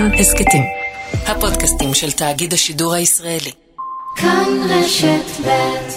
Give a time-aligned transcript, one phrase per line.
[0.00, 0.62] כאן הסכתים.
[1.12, 3.52] הפודקאסטים של תאגיד השידור הישראלי.
[4.16, 5.88] כאן רשת ב'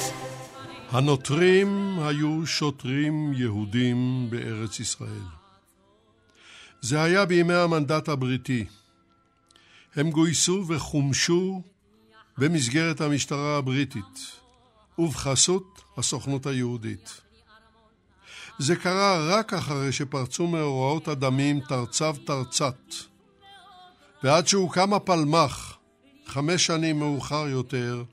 [0.91, 5.27] הנוטרים היו שוטרים יהודים בארץ ישראל.
[6.81, 8.65] זה היה בימי המנדט הבריטי.
[9.95, 11.61] הם גויסו וחומשו
[12.37, 14.19] במסגרת המשטרה הבריטית
[14.99, 17.21] ובחסות הסוכנות היהודית.
[18.59, 22.77] זה קרה רק אחרי שפרצו מאורעות הדמים תרצב תרצת,
[24.23, 25.77] ועד שהוקם הפלמ"ח,
[26.25, 28.03] חמש שנים מאוחר יותר,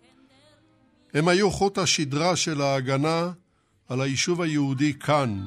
[1.15, 3.31] הם היו חוט השדרה של ההגנה
[3.89, 5.47] על היישוב היהודי כאן,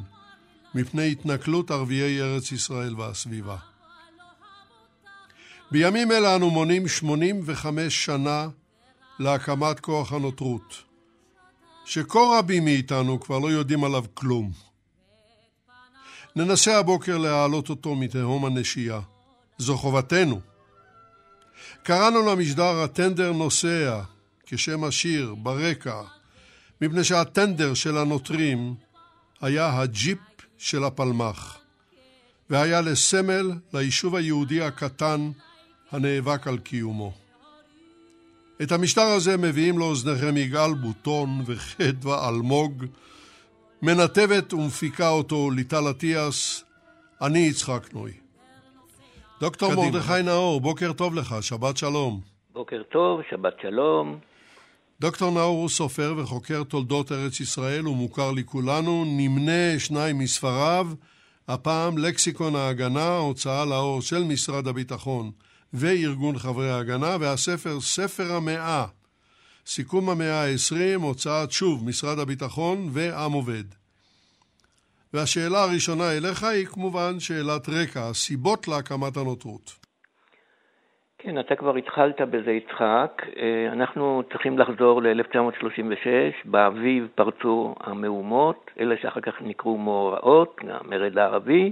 [0.76, 3.58] מפני התנכלות ערביי ארץ ישראל והסביבה.
[5.72, 8.48] בימים אלה אנו מונים 85 שנה
[9.20, 10.84] להקמת כוח הנותרות,
[11.86, 14.52] שכה רבים מאיתנו כבר לא יודעים עליו כלום.
[16.36, 19.00] ננסה הבוקר להעלות אותו מתהום הנשייה.
[19.58, 20.52] זו חובתנו.
[21.83, 24.02] קראנו למשדר הטנדר נוסע,
[24.45, 26.02] כשם השיר, ברקע,
[26.81, 28.75] מפני שהטנדר של הנוטרים
[29.41, 30.19] היה הג'יפ
[30.58, 31.58] של הפלמ"ח,
[32.49, 35.31] והיה לסמל ליישוב היהודי הקטן
[35.91, 37.13] הנאבק על קיומו.
[38.61, 42.86] את המשטר הזה מביאים לאוזניכם יגאל בוטון וחדווה אלמוג,
[43.81, 46.63] מנתבת ומפיקה אותו ליטל אטיאס,
[47.21, 48.22] אני יצחק נוי.
[49.39, 52.22] דוקטור מרדכי נאור, בוקר טוב לך, שבת שלום.
[52.53, 54.20] בוקר טוב, שבת שלום.
[55.02, 60.88] דוקטור נאור הוא סופר וחוקר תולדות ארץ ישראל, הוא מוכר לכולנו, נמנה שניים מספריו,
[61.48, 65.31] הפעם לקסיקון ההגנה, הוצאה לאור של משרד הביטחון
[65.73, 68.86] וארגון חברי ההגנה, והספר ספר המאה,
[69.66, 73.83] סיכום המאה ה-20, הוצאת שוב משרד הביטחון ועם עובד.
[75.14, 79.83] והשאלה הראשונה אליך היא כמובן שאלת רקע, הסיבות להקמת הנותרות.
[81.17, 83.22] כן, אתה כבר התחלת בזה, יצחק.
[83.38, 86.08] אה, אנחנו צריכים לחזור ל-1936,
[86.45, 91.71] באביב פרצו המהומות, אלה שאחר כך נקראו מאורעות, המרד הערבי,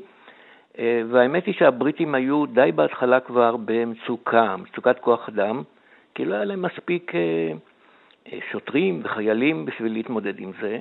[0.80, 5.64] אה, והאמת היא שהבריטים היו די בהתחלה כבר במצוקה, מצוקת כוח אדם,
[6.16, 7.52] כי לא היה להם מספיק אה,
[8.52, 10.80] שוטרים וחיילים בשביל להתמודד עם זה.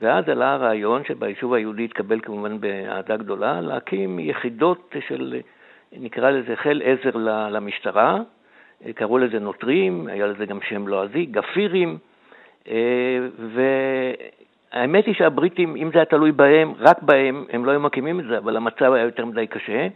[0.00, 5.40] ואז עלה הרעיון שביישוב היהודי התקבל כמובן באהדה גדולה, להקים יחידות של
[5.92, 7.18] נקרא לזה חיל עזר
[7.50, 8.20] למשטרה,
[8.94, 11.98] קראו לזה נוטרים, היה לזה גם שם לועזי, גפירים,
[12.68, 13.18] אה,
[14.72, 18.24] והאמת היא שהבריטים, אם זה היה תלוי בהם, רק בהם, הם לא היו מקימים את
[18.24, 19.88] זה, אבל המצב היה יותר מדי קשה.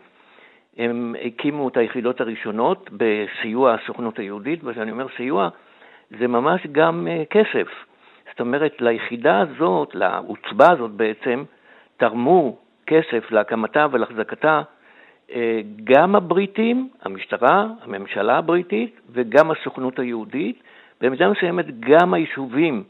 [0.79, 5.49] הם הקימו את היחידות הראשונות בסיוע הסוכנות היהודית, וכשאני אומר סיוע,
[6.11, 7.69] זה ממש גם אה, כסף.
[8.33, 11.45] זאת אומרת, ליחידה הזאת, לעוצבה הזאת בעצם,
[11.97, 12.57] תרמו
[12.87, 14.63] כסף להקמתה ולהחזקתה
[15.33, 20.63] אה, גם הבריטים, המשטרה, הממשלה הבריטית וגם הסוכנות היהודית,
[21.01, 22.85] במידה מסוימת גם היישובים,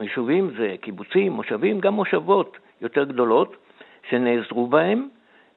[0.00, 3.56] יישובים זה קיבוצים, מושבים, גם מושבות יותר גדולות,
[4.08, 5.08] שנעזרו בהם,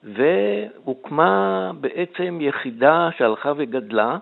[0.03, 4.18] והוקמה בעצם יחידה שהלכה וגדלה,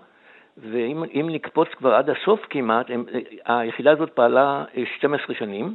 [0.62, 3.04] ואם נקפוץ כבר עד הסוף כמעט, הם,
[3.44, 4.64] היחידה הזאת פעלה
[4.96, 5.74] 12 שנים,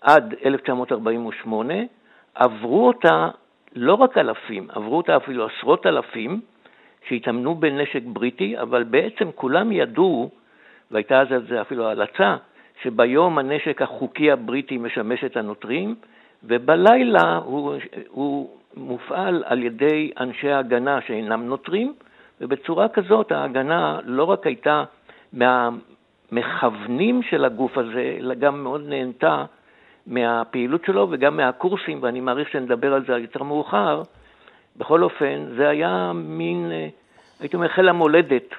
[0.00, 1.74] עד 1948,
[2.34, 3.28] עברו אותה
[3.74, 6.40] לא רק אלפים, עברו אותה אפילו עשרות אלפים
[7.08, 10.30] שהתאמנו בנשק בריטי, אבל בעצם כולם ידעו,
[10.90, 12.36] והייתה אז על זה אפילו הלצה,
[12.82, 15.94] שביום הנשק החוקי הבריטי משמש את הנוטרים,
[16.44, 17.74] ובלילה הוא,
[18.08, 21.94] הוא מופעל על ידי אנשי ההגנה שאינם נוטרים,
[22.40, 24.84] ובצורה כזאת ההגנה לא רק הייתה
[25.32, 29.44] מהמכוונים של הגוף הזה, אלא גם מאוד נהנתה
[30.06, 34.02] מהפעילות שלו וגם מהקורסים, ואני מעריך שנדבר על זה יותר מאוחר.
[34.76, 36.88] בכל אופן, זה היה מין, אה,
[37.40, 38.54] הייתי אומר, חיל המולדת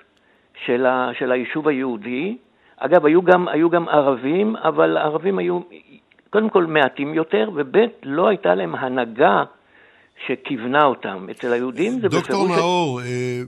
[0.66, 2.38] של, ה, של היישוב היהודי.
[2.78, 5.60] אגב, היו גם, היו גם ערבים, אבל הערבים היו
[6.30, 9.44] קודם כל מעטים יותר, וב' לא הייתה להם הנהגה
[10.26, 11.28] שכיוונה אותם.
[11.32, 12.28] אצל היהודים זה בפירוש...
[12.28, 13.42] דוקטור נאור, אה,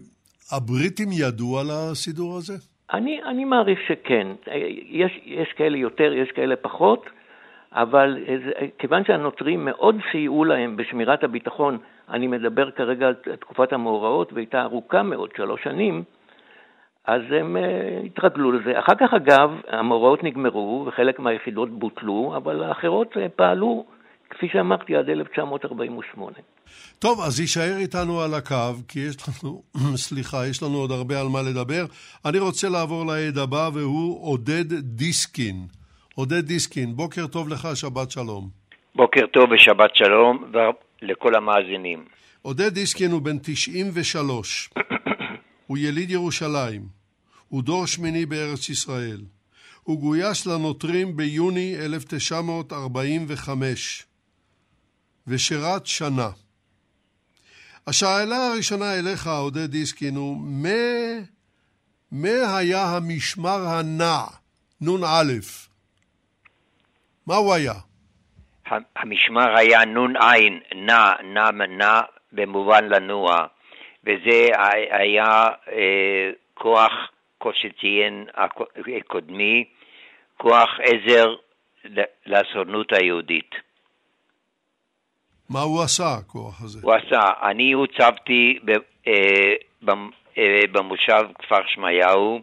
[0.51, 2.54] הבריטים ידעו על הסידור הזה?
[2.94, 4.28] אני, אני מעריך שכן.
[4.90, 7.06] יש, יש כאלה יותר, יש כאלה פחות.
[7.74, 8.18] אבל
[8.78, 11.78] כיוון שהנוטרים מאוד סייעו להם בשמירת הביטחון,
[12.10, 16.04] אני מדבר כרגע על תקופת המאורעות, והייתה ארוכה מאוד, שלוש שנים,
[17.06, 18.80] אז הם uh, התרגלו לזה.
[18.80, 23.86] אחר כך, אגב, המאורעות נגמרו וחלק מהיחידות בוטלו, אבל האחרות uh, פעלו,
[24.29, 26.37] כפי שאמרתי, עד 1948.
[26.99, 29.63] טוב, אז יישאר איתנו על הקו, כי יש לנו,
[30.07, 31.85] סליחה, יש לנו עוד הרבה על מה לדבר.
[32.25, 35.55] אני רוצה לעבור לעד הבא, והוא עודד דיסקין.
[36.15, 38.49] עודד דיסקין, בוקר טוב לך, שבת שלום.
[38.95, 40.51] בוקר טוב ושבת שלום
[41.01, 42.05] לכל המאזינים.
[42.41, 44.69] עודד דיסקין הוא בן 93.
[45.67, 46.81] הוא יליד ירושלים.
[47.47, 49.21] הוא דור שמיני בארץ ישראל.
[49.83, 54.08] הוא גויס לנוטרים ביוני 1945
[55.29, 56.29] ושירת שנה.
[57.87, 60.69] השאלה הראשונה אליך, עודד דיסקין, הוא מה,
[62.11, 64.21] מה היה המשמר הנע,
[64.81, 65.33] נ"א?
[67.27, 67.73] מה הוא היה?
[68.95, 70.31] המשמר היה נ"ע,
[70.75, 73.45] נע, נע, נע, במובן לנוע,
[74.03, 74.47] וזה
[74.91, 76.91] היה אה, כוח,
[77.39, 78.25] כמו שציין
[78.99, 79.65] הקודמי,
[80.37, 81.35] כוח עזר
[82.25, 83.69] לסוכנות היהודית.
[85.50, 86.80] מה הוא עשה, הכוח הזה?
[86.84, 88.60] הוא עשה, אני הוצבתי
[89.07, 89.13] אה,
[90.38, 92.42] אה, במושב כפר שמעיהו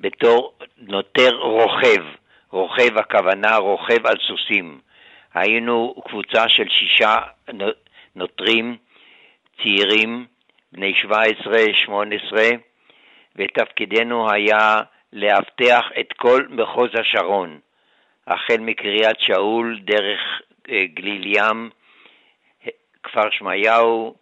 [0.00, 2.04] בתור נוטר רוכב,
[2.50, 4.80] רוכב הכוונה רוכב על סוסים.
[5.34, 7.16] היינו קבוצה של שישה
[8.16, 8.76] נוטרים
[9.56, 10.26] צעירים,
[10.72, 10.92] בני
[11.88, 11.88] 17-18,
[13.36, 14.80] ותפקידנו היה
[15.12, 17.58] לאבטח את כל מחוז השרון,
[18.26, 20.20] החל מקריית שאול, דרך
[20.70, 21.70] אה, גליל ים,
[23.02, 24.14] כפר שמעיהו,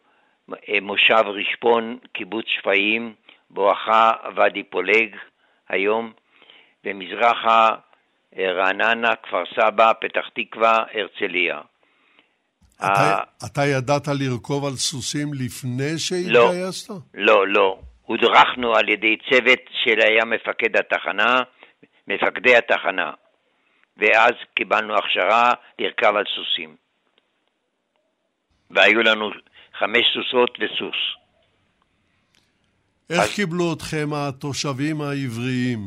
[0.53, 3.15] אה, מושב רשפון, קיבוץ שפיים,
[3.51, 5.17] בואכה ואדי פולג
[5.69, 6.13] היום,
[6.85, 7.69] ומזרחה
[8.39, 11.61] אה, רעננה, כפר סבא, פתח תקווה, הרצליה.
[12.77, 16.91] אתה, אתה ידעת לרכוב על סוסים לפני שהתגייסת?
[16.91, 17.79] לא, לא, לא.
[18.03, 21.43] הודרכנו על ידי צוות שהיה מפקד התחנה,
[22.09, 23.11] מפקדי התחנה,
[23.97, 26.80] ואז קיבלנו הכשרה לרכב על סוסים.
[28.71, 29.31] והיו לנו
[29.79, 30.97] חמש סוסות וסוס.
[33.11, 33.35] איך אז...
[33.37, 35.79] קיבלו אתכם התושבים העבריים?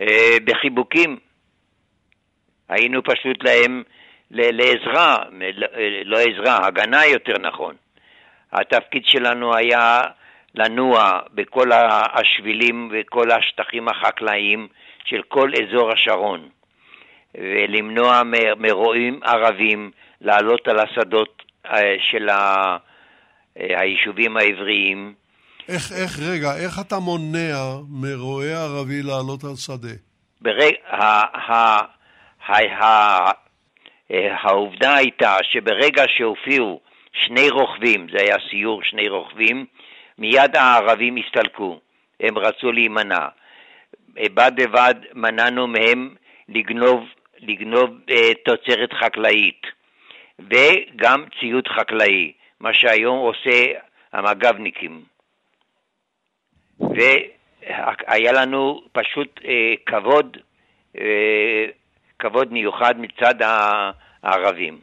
[0.00, 1.18] אה, בחיבוקים.
[2.68, 3.82] היינו פשוט להם
[4.30, 5.16] לעזרה,
[6.04, 7.74] לא עזרה, הגנה יותר נכון.
[8.52, 10.00] התפקיד שלנו היה
[10.54, 11.70] לנוע בכל
[12.12, 14.68] השבילים וכל השטחים החקלאיים
[15.04, 16.48] של כל אזור השרון,
[17.34, 18.22] ולמנוע
[18.56, 19.90] מרועים ערבים
[20.20, 21.51] לעלות על השדות אה,
[22.10, 22.76] של אה,
[23.56, 25.14] היישובים העבריים.
[25.68, 27.56] איך, איך, רגע, איך אתה מונע
[27.88, 29.94] מרועה ערבי לעלות על שדה?
[30.40, 30.72] ברג...
[34.12, 36.80] אה, העובדה הייתה שברגע שהופיעו
[37.12, 39.66] שני רוכבים, זה היה סיור שני רוכבים,
[40.18, 41.80] מיד הערבים הסתלקו,
[42.20, 43.26] הם רצו להימנע.
[44.18, 46.14] אה, בד בבד מנענו מהם
[46.48, 47.04] לגנוב,
[47.40, 49.62] לגנוב אה, תוצרת חקלאית
[50.38, 53.72] וגם ציוד חקלאי, מה שהיום עושה
[54.12, 55.02] המג"בניקים.
[56.80, 60.36] והיה לנו פשוט אה, כבוד
[60.98, 61.66] אה,
[62.18, 63.34] כבוד מיוחד מצד
[64.22, 64.78] הערבים.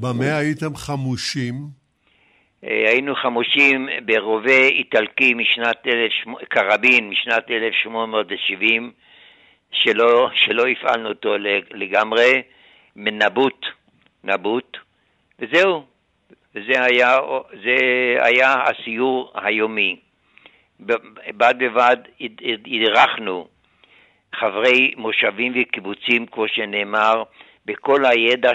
[0.00, 1.54] במה הייתם חמושים?
[2.64, 5.86] אה, היינו חמושים ברובה איטלקי משנת,
[6.48, 8.92] קרבין משנת 1870,
[9.72, 11.34] שלא, שלא הפעלנו אותו
[11.70, 12.42] לגמרי,
[12.96, 13.66] מנבוט,
[14.24, 14.76] נבוט,
[15.38, 15.84] וזהו.
[16.54, 17.18] וזה היה,
[17.64, 17.76] זה
[18.20, 19.96] היה הסיור היומי.
[20.80, 21.96] בד בבד
[22.66, 23.48] הדרכנו
[24.34, 27.22] חברי מושבים וקיבוצים, כמו שנאמר,
[27.66, 28.50] בכל הידע.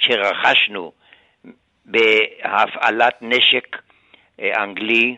[0.00, 0.92] שרכשנו
[1.84, 3.76] בהפעלת נשק
[4.40, 5.16] אה, אנגלי,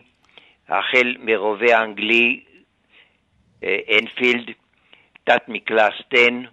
[0.69, 2.43] החל מרובה אנגלי
[3.63, 4.49] אה, אנפילד,
[5.23, 6.43] תת מקלע סטן,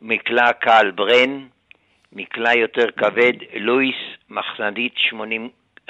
[0.00, 1.46] מקלע קהל ברן,
[2.16, 3.96] מקלע יותר כבד, לואיס,
[4.30, 4.94] מחסנית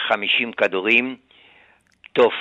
[0.00, 0.02] 80-50
[0.56, 1.16] כדורים,
[2.12, 2.35] תוף.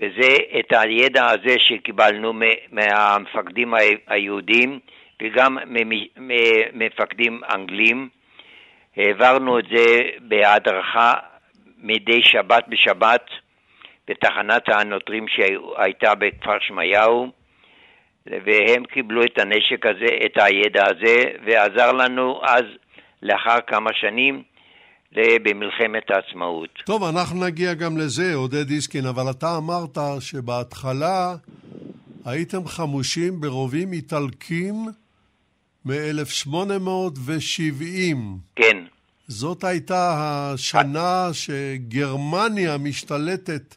[0.00, 2.32] וזה את הידע הזה שקיבלנו
[2.72, 3.74] מהמפקדים
[4.06, 4.80] היהודים
[5.22, 5.58] וגם
[6.16, 8.08] ממפקדים אנגלים.
[8.96, 11.12] העברנו את זה בהדרכה
[11.78, 13.30] מדי שבת בשבת
[14.08, 17.32] בתחנת הנוטרים שהייתה בכפר שמעיהו,
[18.26, 22.64] והם קיבלו את הנשק הזה, את הידע הזה, ועזר לנו אז,
[23.22, 24.42] לאחר כמה שנים,
[25.14, 26.70] במלחמת העצמאות.
[26.84, 31.34] טוב, אנחנו נגיע גם לזה, עודד איסקין, אבל אתה אמרת שבהתחלה
[32.24, 34.74] הייתם חמושים ברובים איטלקים
[35.84, 38.16] מ-1870.
[38.56, 38.84] כן.
[39.28, 43.74] זאת הייתה השנה שגרמניה משתלטת,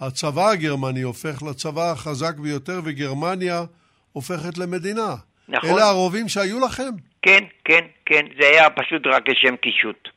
[0.00, 3.64] הצבא הגרמני הופך לצבא החזק ביותר, וגרמניה
[4.12, 5.14] הופכת למדינה.
[5.48, 5.70] נכון.
[5.70, 6.90] אלה הרובים שהיו לכם?
[7.22, 10.08] כן, כן, כן, זה היה פשוט רק לשם קישוט.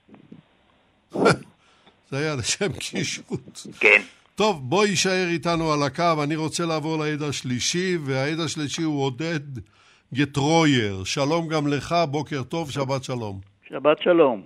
[2.09, 3.59] זה היה לשם קישוט.
[3.79, 4.01] כן.
[4.35, 9.39] טוב, בוא יישאר איתנו על הקו, אני רוצה לעבור לעד השלישי, והעד השלישי הוא עודד
[10.13, 11.03] גטרויר.
[11.03, 13.39] שלום גם לך, בוקר טוב, שבת שלום.
[13.69, 14.43] שבת שלום.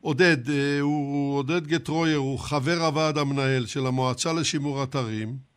[0.00, 5.48] עודד, אה, הוא, עודד גטרויר הוא חבר הוועד המנהל של המועצה לשימור אתרים.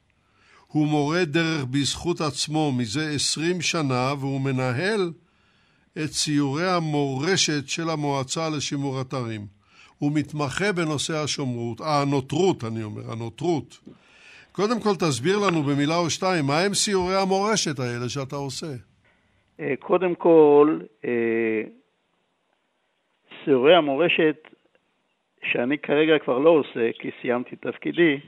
[0.68, 5.12] הוא מורה דרך בזכות עצמו מזה עשרים שנה, והוא מנהל
[5.94, 9.46] את ציורי המורשת של המועצה לשימור אתרים.
[9.98, 13.80] הוא מתמחה בנושא השומרות, הנוטרות, אני אומר, הנוטרות.
[14.52, 18.74] קודם כל תסביר לנו במילה או שתיים, מה הם סיורי המורשת האלה שאתה עושה?
[19.60, 21.12] אה, קודם כל, אה,
[23.46, 24.48] סיורי המורשת,
[25.44, 28.20] שאני כרגע כבר לא עושה, כי סיימתי תפקידי,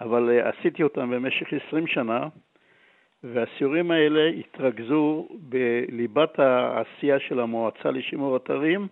[0.00, 2.28] אבל אה, עשיתי אותם במשך 20 שנה,
[3.24, 8.88] והסיורים האלה התרכזו בליבת העשייה של המועצה לשימור אתרים,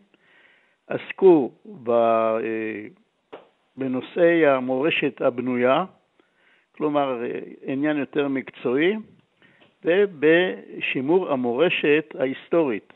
[0.86, 1.52] עסקו
[3.76, 5.84] בנושאי המורשת הבנויה,
[6.72, 7.22] כלומר
[7.62, 8.96] עניין יותר מקצועי,
[9.84, 12.92] ובשימור המורשת ההיסטורית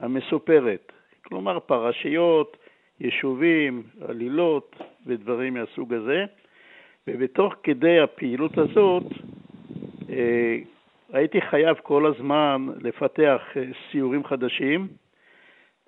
[0.00, 0.92] המסופרת,
[1.28, 2.56] כלומר פרשיות,
[3.00, 6.24] יישובים, עלילות ודברים מהסוג הזה,
[7.08, 9.02] ובתוך כדי הפעילות הזאת
[10.10, 10.58] אה,
[11.12, 14.88] הייתי חייב כל הזמן לפתח אה, סיורים חדשים,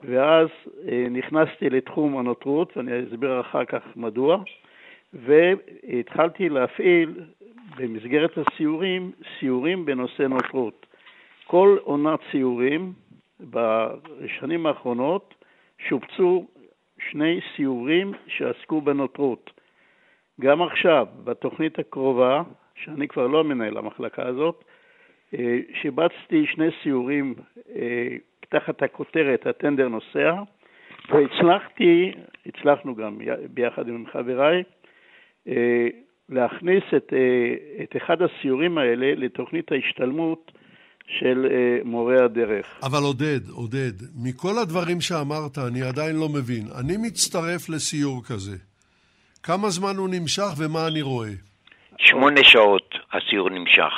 [0.02, 0.48] ואז
[0.88, 4.42] אה, נכנסתי לתחום הנוטרות, ואני אסביר אחר כך מדוע,
[5.12, 7.20] והתחלתי להפעיל
[7.76, 10.86] במסגרת הסיורים, סיורים בנושא נוטרות.
[11.46, 12.92] כל עונת סיורים
[13.40, 15.34] בשנים האחרונות
[15.88, 16.46] שופצו
[17.10, 19.50] שני סיורים שעסקו בנוטרות.
[20.40, 22.42] גם עכשיו, בתוכנית הקרובה,
[22.74, 24.64] שאני כבר לא מנהל המחלקה הזאת,
[25.34, 27.34] אה, שיבצתי שני סיורים
[27.76, 28.16] אה,
[28.48, 30.34] תחת הכותרת הטנדר נוסע,
[31.08, 32.12] והצלחתי,
[32.46, 33.18] הצלחנו גם
[33.54, 34.62] ביחד עם חבריי,
[35.48, 35.88] אה,
[36.28, 37.12] להכניס את,
[37.82, 40.52] את אחד הסיורים האלה לתוכנית ההשתלמות
[41.08, 42.66] של אה, מורי הדרך.
[42.82, 46.64] אבל עודד, עודד, מכל הדברים שאמרת אני עדיין לא מבין.
[46.80, 48.56] אני מצטרף לסיור כזה.
[49.42, 51.30] כמה זמן הוא נמשך ומה אני רואה?
[51.98, 53.92] שמונה שעות הסיור נמשך,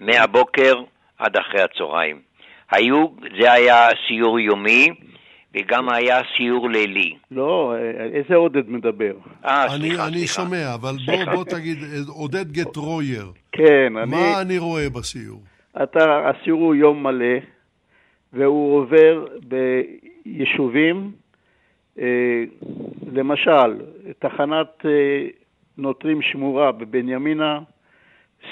[0.00, 0.74] מהבוקר
[1.18, 2.20] עד אחרי הצהריים.
[2.70, 3.06] היו,
[3.40, 4.88] זה היה סיור יומי,
[5.54, 7.14] וגם היה סיור לילי.
[7.30, 7.74] לא,
[8.14, 9.12] איזה עודד מדבר?
[9.44, 10.06] אה, סליחה, סליחה.
[10.06, 13.32] אני שומע, אבל בוא, בוא תגיד, עודד גטרויר.
[13.52, 14.10] כן, אני...
[14.10, 15.40] מה אני רואה בסיור?
[15.82, 17.36] אתה, הסיור הוא יום מלא,
[18.32, 21.12] והוא עובר ביישובים,
[21.98, 22.44] אה,
[23.12, 23.80] למשל,
[24.18, 25.26] תחנת אה,
[25.78, 27.60] נוטרים שמורה בבנימינה,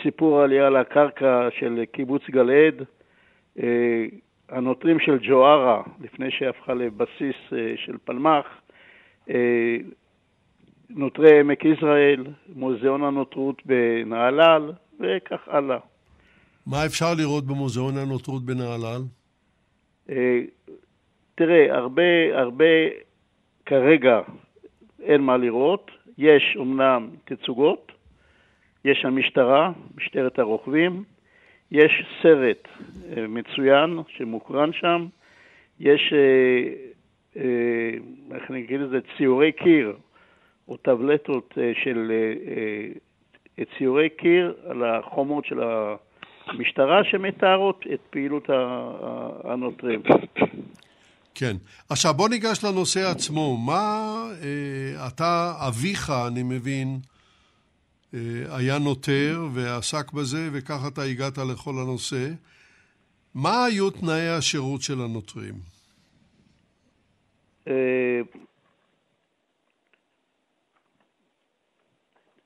[0.02, 2.84] סיפור עלייה לקרקע של קיבוץ גלעד,
[3.62, 4.06] אה,
[4.48, 7.36] הנוטרים של ג'וארה, לפני שהפכה לבסיס
[7.76, 8.46] של פלמ"ח,
[10.90, 15.78] נוטרי עמק יזרעאל, מוזיאון הנוטרות בנהלל, וכך הלאה.
[16.68, 19.02] מה אפשר לראות במוזיאון הנוטרות בנהלל?
[20.10, 20.40] אה,
[21.34, 22.64] תראה, הרבה, הרבה
[23.66, 24.20] כרגע
[25.02, 25.90] אין מה לראות.
[26.18, 27.92] יש אומנם תצוגות,
[28.84, 31.04] יש המשטרה, משטרת הרוכבים,
[31.70, 32.68] יש סרט
[33.16, 35.06] אה, מצוין שמוקרן שם,
[35.80, 36.12] יש,
[37.36, 37.42] אה,
[38.34, 39.96] איך אני אגיד את ציורי קיר
[40.68, 42.12] או טבלטות של
[43.78, 45.60] ציורי קיר על החומות של
[46.48, 48.50] המשטרה שמתארות את פעילות
[49.44, 50.02] הנוטרים.
[51.34, 51.56] כן.
[51.90, 53.56] עכשיו בוא ניגש לנושא עצמו.
[53.56, 54.14] מה
[55.06, 56.98] אתה, אביך, אני מבין,
[58.14, 62.28] אה, היה נוטר ועסק בזה, וכך אתה הגעת לכל הנושא.
[63.34, 65.54] מה היו תנאי השירות של הנוטרים?
[67.68, 68.20] אה,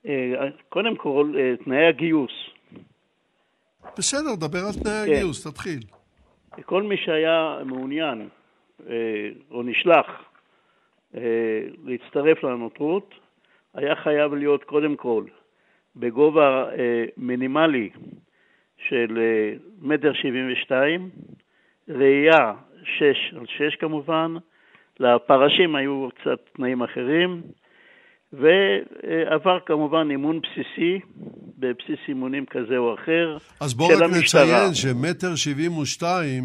[0.07, 1.33] אה, קודם כל,
[1.65, 2.52] תנאי הגיוס.
[3.99, 5.13] בסדר, דבר על תנאי כן.
[5.13, 5.81] הגיוס, תתחיל.
[6.65, 8.29] כל מי שהיה מעוניין
[9.51, 10.07] או נשלח
[11.85, 13.15] להצטרף לנוטרות,
[13.75, 15.25] היה חייב להיות קודם כל
[15.97, 17.91] בגובה אה, מינימלי
[18.89, 21.11] של אה, מטר שבעים ושתיים,
[21.89, 24.35] ראייה שש על שש כמובן,
[25.01, 27.43] לפרשים היו קצת תנאים אחרים,
[28.33, 31.01] ועבר כמובן אימון בסיסי,
[31.59, 36.45] בבסיס אימונים כזה או אחר, אז בואו רק נציין שמטר שבעים ושתיים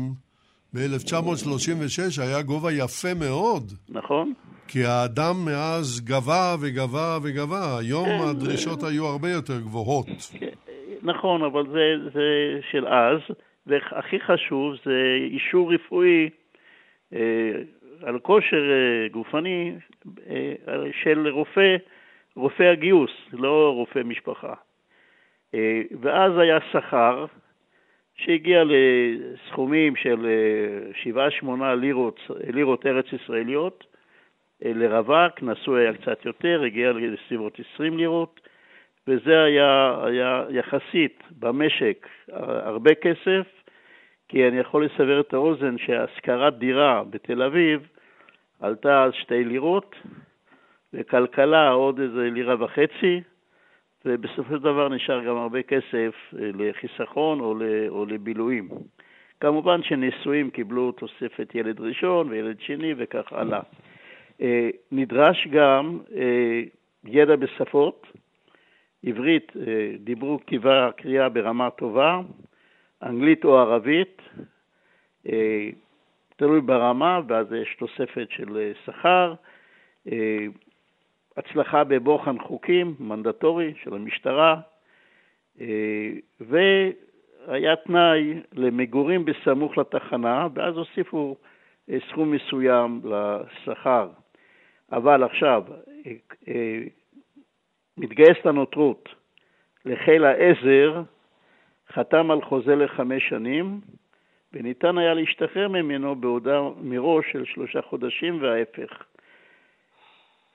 [0.73, 3.71] ב-1936 היה גובה יפה מאוד.
[3.89, 4.33] נכון.
[4.67, 8.87] כי האדם מאז גבה וגבה וגבה, היום כן, הדרישות זה...
[8.87, 10.07] היו הרבה יותר גבוהות.
[10.39, 10.47] כן,
[11.03, 13.19] נכון, אבל זה, זה של אז,
[13.67, 16.29] והכי חשוב זה אישור רפואי
[17.13, 17.19] אה,
[18.03, 19.73] על כושר אה, גופני
[20.29, 20.53] אה,
[21.03, 21.75] של רופא,
[22.35, 24.53] רופא הגיוס, לא רופא משפחה.
[25.53, 27.25] אה, ואז היה שכר
[28.15, 30.27] שהגיע לסכומים של
[31.43, 31.47] 7-8
[31.81, 32.19] לירות,
[32.53, 33.83] לירות ארץ ישראליות,
[34.61, 38.39] לרווק, נשוי היה קצת יותר, הגיע לסביבות 20 לירות,
[39.07, 43.56] וזה היה, היה יחסית במשק הרבה כסף,
[44.27, 47.87] כי אני יכול לסבר את האוזן שהשכרת דירה בתל אביב
[48.59, 49.95] עלתה אז שתי לירות,
[50.93, 53.21] וכלכלה עוד איזה לירה וחצי,
[54.05, 57.55] ובסופו של דבר נשאר גם הרבה כסף אה, לחיסכון או,
[57.89, 58.69] או לבילויים.
[59.39, 63.59] כמובן שנישואים קיבלו תוספת ילד ראשון וילד שני וכך הלאה.
[64.41, 66.61] אה, נדרש גם אה,
[67.05, 68.07] ידע בשפות,
[69.05, 69.51] עברית
[69.99, 72.21] דיברו כתיבה קריאה ברמה טובה,
[73.03, 74.21] אנגלית או ערבית,
[76.35, 79.33] תלוי ברמה, ואז יש תוספת של שכר,
[81.37, 84.61] הצלחה בבוחן חוקים, מנדטורי של המשטרה,
[85.61, 91.35] אה, והיה תנאי למגורים בסמוך לתחנה, ואז הוסיפו
[91.89, 94.09] אה, סכום מסוים לשכר.
[94.91, 95.63] אבל עכשיו,
[96.47, 96.83] אה,
[97.97, 99.09] מתגייס לנוטרות
[99.85, 101.01] לחיל העזר,
[101.93, 103.79] חתם על חוזה לחמש שנים,
[104.53, 109.03] וניתן היה להשתחרר ממנו בהודעה מראש של שלושה חודשים וההפך.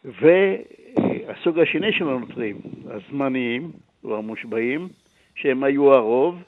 [0.05, 3.71] והסוג השני של הנוטרים, הזמניים
[4.05, 4.89] או המושבעים,
[5.35, 6.43] שהם היו הרוב,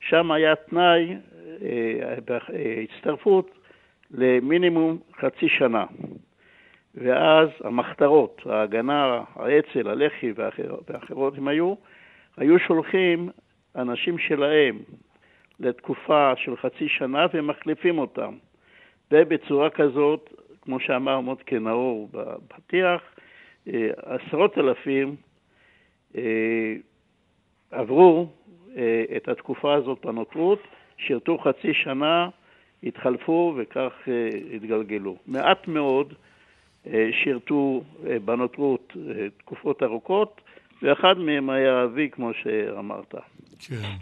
[0.00, 1.16] שם היה תנאי
[1.62, 3.50] אה, בהצטרפות
[4.10, 5.84] למינימום חצי שנה.
[6.94, 10.32] ואז המחתרות, ההגנה, האצ"ל, הלח"י
[10.88, 11.74] ואחרות הם היו,
[12.36, 13.30] היו שולחים
[13.78, 14.78] אנשים שלהם
[15.60, 18.34] לתקופה של חצי שנה ומחליפים אותם.
[19.10, 20.30] ובצורה כזאת
[20.62, 23.02] כמו שאמר מודקה נאור בפתיח,
[23.68, 25.16] אה, עשרות אלפים
[26.16, 26.74] אה,
[27.70, 28.28] עברו
[28.76, 30.62] אה, את התקופה הזאת בנוטרות,
[30.96, 32.28] שירתו חצי שנה,
[32.82, 33.92] התחלפו וכך
[34.54, 35.16] התגלגלו.
[35.26, 36.14] מעט מאוד
[37.10, 37.82] שירתו
[38.24, 38.92] בנוטרות
[39.36, 40.40] תקופות ארוכות,
[40.82, 43.14] ואחד מהם היה אבי, כמו שאמרת.
[43.58, 43.92] כן.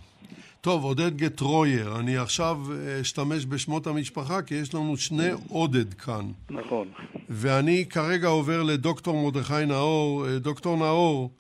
[0.61, 6.25] טוב, עודד גטרויר, אני עכשיו אה, אשתמש בשמות המשפחה כי יש לנו שני עודד כאן.
[6.51, 6.89] נכון.
[7.29, 10.27] ואני כרגע עובר לדוקטור מרדכי נאור.
[10.27, 11.31] אה, דוקטור נאור,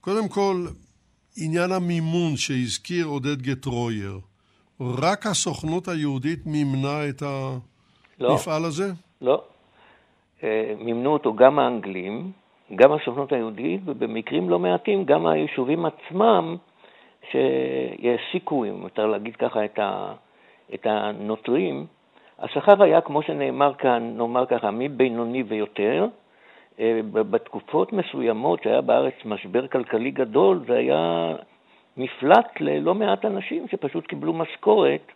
[0.00, 0.66] קודם כל,
[1.36, 4.18] עניין המימון שהזכיר עודד גטרויר,
[4.80, 7.22] רק הסוכנות היהודית מימנה את
[8.20, 8.30] לא.
[8.30, 8.92] המפעל לא, הזה?
[9.20, 9.42] לא.
[10.42, 12.32] אה, מימנו אותו גם האנגלים,
[12.74, 16.56] גם הסוכנות היהודית, ובמקרים לא מעטים גם היישובים עצמם
[17.30, 20.12] שהעסיקו, אם מותר להגיד ככה, את, ה,
[20.74, 21.86] את הנוטרים,
[22.38, 26.06] השכר היה, כמו שנאמר כאן, נאמר ככה, מבינוני ויותר.
[26.80, 31.32] אה, בתקופות מסוימות שהיה בארץ משבר כלכלי גדול, זה היה
[31.96, 35.12] מפלט ללא מעט אנשים שפשוט קיבלו משכורת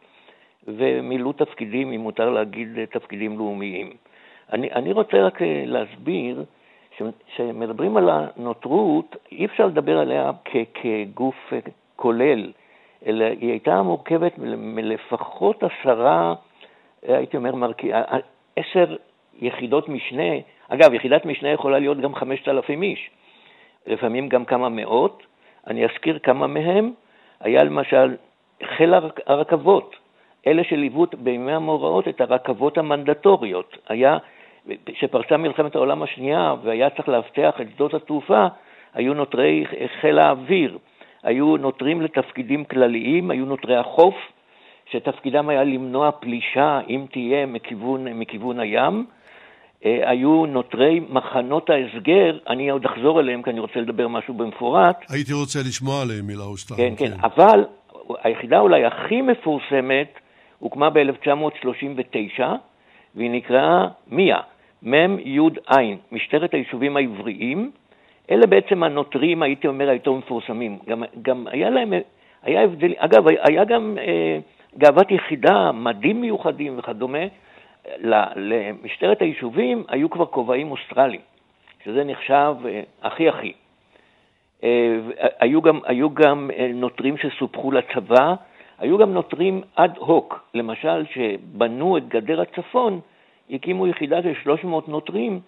[0.66, 3.90] ומילאו תפקידים, אם מותר להגיד, תפקידים לאומיים.
[4.52, 6.44] אני, אני רוצה רק אה, להסביר
[7.26, 11.58] כשמדברים על הנותרות, אי אפשר לדבר עליה כ, כגוף אה,
[11.96, 12.52] כולל,
[13.06, 16.34] אלא היא הייתה מורכבת מלפחות עשרה,
[17.02, 17.94] הייתי אומר, מרכיב,
[18.56, 18.96] עשר
[19.38, 20.32] יחידות משנה.
[20.68, 23.10] אגב, יחידת משנה יכולה להיות גם חמשת אלפים איש,
[23.86, 25.22] לפעמים גם כמה מאות.
[25.66, 26.92] אני אזכיר כמה מהם.
[27.40, 28.16] היה למשל
[28.76, 28.94] חיל
[29.26, 29.96] הרכבות,
[30.46, 33.76] אלה שליוו בימי המאורעות את הרכבות המנדטוריות.
[33.88, 34.18] היה,
[34.86, 38.46] כשפרצה מלחמת העולם השנייה והיה צריך לאבטח את שדות התעופה,
[38.94, 39.64] היו נוטרי
[40.00, 40.78] חיל האוויר.
[41.26, 44.14] היו נוטרים לתפקידים כלליים, היו נוטרי החוף,
[44.90, 49.06] שתפקידם היה למנוע פלישה, אם תהיה, מכיוון, מכיוון הים.
[49.84, 54.96] אה, היו נוטרי מחנות ההסגר, אני עוד אחזור אליהם כי אני רוצה לדבר משהו במפורט.
[55.08, 56.96] הייתי רוצה לשמוע עליהם מילה או שתיים.
[56.96, 57.64] כן, כן, כן, אבל
[58.22, 60.18] היחידה אולי הכי מפורסמת
[60.58, 62.42] הוקמה ב-1939,
[63.14, 64.40] והיא נקראה מיה,
[64.82, 67.70] מ"י משטרת היישובים העבריים,
[68.30, 70.78] אלה בעצם הנוטרים, הייתי אומר, היותר מפורסמים.
[70.88, 71.92] גם, גם היה להם,
[72.42, 74.38] היה הבדל, אגב, היה גם אה,
[74.78, 77.18] גאוות יחידה, מדים מיוחדים וכדומה.
[78.36, 81.20] למשטרת היישובים היו כבר כובעים אוסטרליים,
[81.84, 83.52] שזה נחשב אה, הכי.
[84.64, 84.98] אה,
[85.40, 86.70] היו גם, היו גם אה,
[87.16, 88.34] שסופחו לצבא,
[88.78, 93.00] היו גם נוטרים אד הוק, למשל, שבנו את גדר הצפון,
[93.50, 95.40] הקימו יחידה של 300 נוטרים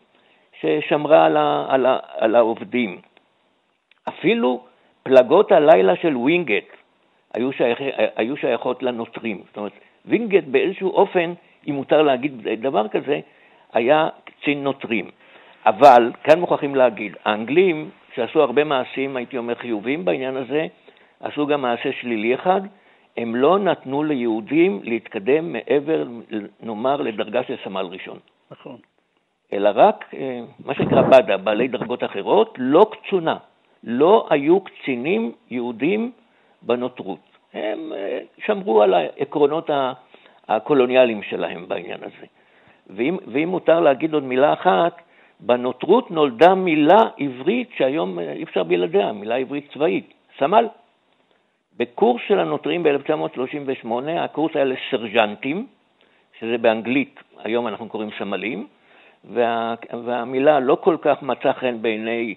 [0.61, 3.01] ששמרה על, ה, על, ה, על העובדים.
[4.09, 4.64] אפילו
[5.03, 6.68] פלגות הלילה של ווינגייט
[7.35, 7.79] היו, שייך,
[8.16, 9.43] היו שייכות לנוטרים.
[9.47, 9.73] זאת אומרת,
[10.07, 11.33] ווינגייט באיזשהו אופן,
[11.68, 13.21] אם מותר להגיד דבר כזה,
[13.73, 15.11] היה קצין נוטרים.
[15.66, 20.66] אבל כאן מוכרחים להגיד, האנגלים, שעשו הרבה מעשים, הייתי אומר, חיוביים בעניין הזה,
[21.21, 22.61] עשו גם מעשה שלילי אחד,
[23.16, 26.07] הם לא נתנו ליהודים להתקדם מעבר,
[26.61, 28.18] נאמר, לדרגה של סמל ראשון.
[28.51, 28.77] נכון.
[29.53, 33.37] אלא רק אה, מה שנקרא בדה, בעלי דרגות אחרות, לא קצונה.
[33.85, 36.13] לא היו קצינים יהודים
[36.63, 37.19] בנותרות.
[37.55, 39.71] הם אה, שמרו על העקרונות
[40.49, 42.27] הקולוניאליים שלהם בעניין הזה.
[42.87, 45.03] ואם, ואם מותר להגיד עוד מילה אחת,
[45.41, 50.69] בנותרות נולדה מילה עברית שהיום אי אפשר בלעדיה, מילה עברית צבאית, סמל.
[51.77, 55.67] בקורס של הנוטרים ב-1938, הקורס היה לסרג'נטים,
[56.39, 58.67] שזה באנגלית, היום אנחנו קוראים סמלים,
[59.25, 62.35] וה, והמילה לא כל כך מצאה חן בעיני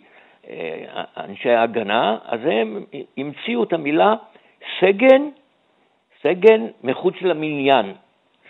[0.50, 2.86] אה, אנשי ההגנה, אז הם
[3.18, 4.14] המציאו את המילה
[4.80, 5.30] סגן,
[6.22, 7.94] סגן מחוץ למניין,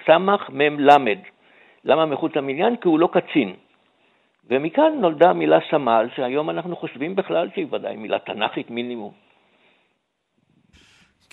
[0.05, 1.19] סמ"ך מ"ם למד.
[1.85, 2.75] למה מחוץ למניין?
[2.75, 3.53] כי הוא לא קצין.
[4.49, 9.11] ומכאן נולדה המילה סמל, שהיום אנחנו חושבים בכלל שהיא ודאי מילה תנ"כית מינימום.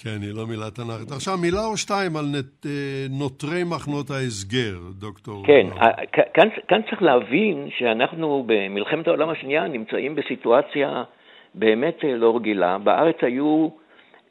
[0.03, 1.11] כן, היא לא מילה תנ"כית.
[1.13, 5.47] עכשיו, מילה או שתיים על נת, אה, נוטרי מחנות ההסגר, דוקטור.
[5.47, 5.67] כן,
[6.35, 11.03] כאן, כאן צריך להבין שאנחנו במלחמת העולם השנייה נמצאים בסיטואציה
[11.55, 12.79] באמת אה, לא רגילה.
[12.79, 13.69] בארץ היו,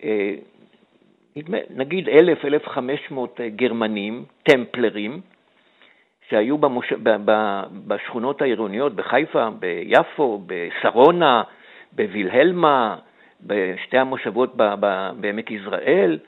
[0.03, 0.33] אה,
[1.69, 5.21] נגיד, אלף, אלף חמש מאות גרמנים, טמפלרים,
[6.29, 6.93] שהיו במוש...
[7.87, 11.43] בשכונות העירוניות, בחיפה, ביפו, בשרונה,
[11.91, 12.95] בווילהלמה,
[13.45, 14.55] בשתי המושבות
[15.19, 16.19] בעמק יזרעאל,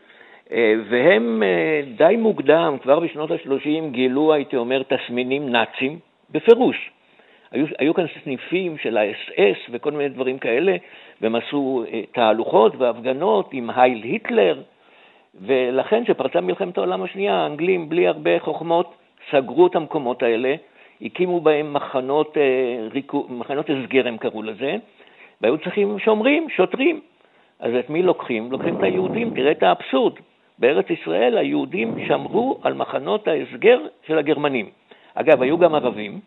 [0.51, 5.99] אה, והם אה, די מוקדם, כבר בשנות ה-30, גילו, הייתי אומר, תסמינים נאצים,
[6.31, 6.91] בפירוש.
[7.51, 10.75] היו, היו כאן סניפים של האס-אס וכל מיני דברים כאלה,
[11.21, 14.61] והם עשו אה, תהלוכות והפגנות עם הייל היטלר,
[15.41, 18.95] ולכן כשפרצה מלחמת העולם השנייה, האנגלים, בלי הרבה חוכמות,
[19.31, 20.55] סגרו את המקומות האלה,
[21.01, 22.37] הקימו בהם מחנות,
[23.29, 24.75] מחנות הסגר, הם קראו לזה,
[25.41, 26.99] והיו צריכים שומרים, שוטרים.
[27.60, 28.52] אז את מי לוקחים?
[28.52, 30.13] לוקחים את היהודים, תראה את האבסורד.
[30.60, 34.69] בארץ ישראל היהודים שמרו על מחנות ההסגר של הגרמנים.
[35.15, 36.19] אגב, היו גם ערבים,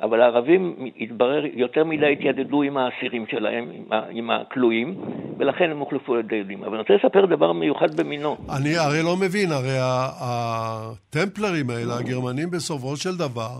[0.00, 3.68] אבל הערבים, התברר, יותר מדי התיידדו עם האסירים שלהם,
[4.10, 4.94] עם הכלואים,
[5.38, 6.64] ולכן הם הוחלפו על ידי יהודים.
[6.64, 8.36] אבל אני רוצה לספר דבר מיוחד במינו.
[8.56, 9.78] אני הרי לא מבין, הרי
[10.20, 13.56] הטמפלרים האלה, הגרמנים בסופו של דבר,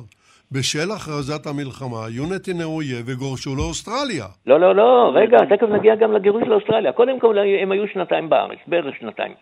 [0.52, 4.26] בשל הכרזת המלחמה, היו נתיני אויב וגורשו לאוסטרליה.
[4.46, 6.92] לא, לא, לא, רגע, תכף נגיע גם לגירוש לאוסטרליה.
[6.92, 9.32] קודם כל, הם היו שנתיים בארץ, בערך שנתיים.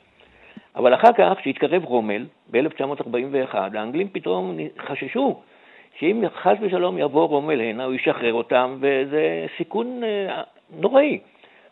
[0.76, 4.56] אבל אחר כך, כשהתקרב רומל, ב-1941, האנגלים פתאום
[4.88, 5.40] חששו
[5.98, 10.42] שאם חס ושלום יבוא רומל הנה, הוא ישחרר אותם, וזה סיכון אה,
[10.80, 11.18] נוראי.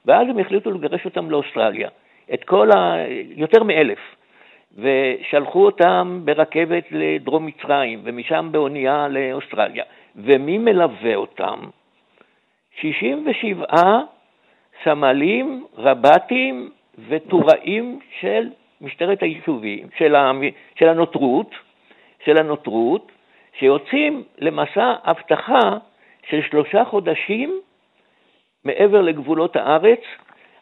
[0.07, 1.88] ואז הם החליטו לגרש אותם לאוסטרליה.
[2.35, 2.97] את כל ה...
[3.37, 3.99] יותר מאלף.
[4.78, 9.85] ושלחו אותם ברכבת לדרום מצרים, ומשם באונייה לאוסטרליה.
[10.16, 11.61] ומי מלווה אותם?
[12.80, 13.64] 67
[14.85, 16.70] סמלים, רב"טים
[17.08, 18.48] וטוראים של
[18.80, 20.14] משטרת היישובים, של,
[20.78, 21.50] של הנותרות,
[22.24, 23.12] של הנותרות,
[23.58, 25.78] שיוצאים למסע אבטחה
[26.28, 27.61] של שלושה חודשים
[28.64, 30.00] מעבר לגבולות הארץ,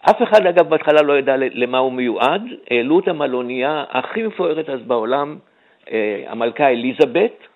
[0.02, 2.42] אף אחד, אגב, בהתחלה לא ידע למה הוא מיועד.
[2.70, 5.38] העלו אותם על אונייה הכי מפוארת אז בעולם,
[5.90, 7.46] אה, המלכה אליזבת,